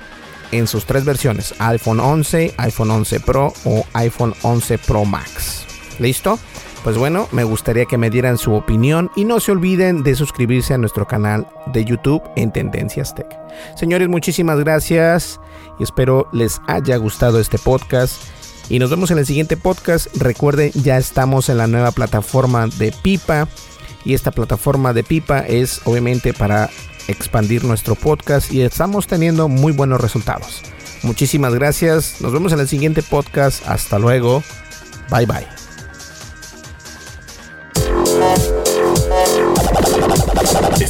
[0.51, 5.65] en sus tres versiones iPhone 11, iPhone 11 Pro o iPhone 11 Pro Max.
[5.99, 6.39] ¿Listo?
[6.83, 10.73] Pues bueno, me gustaría que me dieran su opinión y no se olviden de suscribirse
[10.73, 13.27] a nuestro canal de YouTube en Tendencias Tech.
[13.75, 15.39] Señores, muchísimas gracias
[15.79, 18.21] y espero les haya gustado este podcast.
[18.69, 20.07] Y nos vemos en el siguiente podcast.
[20.17, 23.47] Recuerden, ya estamos en la nueva plataforma de Pipa
[24.03, 26.69] y esta plataforma de Pipa es obviamente para
[27.07, 30.61] expandir nuestro podcast y estamos teniendo muy buenos resultados.
[31.03, 32.21] Muchísimas gracias.
[32.21, 33.65] Nos vemos en el siguiente podcast.
[33.67, 34.43] Hasta luego.
[35.09, 35.66] Bye bye.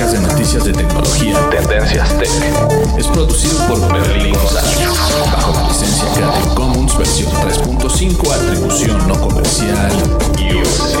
[0.00, 2.30] Podcast de noticias de tecnología Tendencias Tech
[2.98, 4.78] es producido por Berlín González
[5.30, 9.92] bajo la licencia Creative Commons versión 3.5 atribución no comercial
[10.38, 11.00] USA.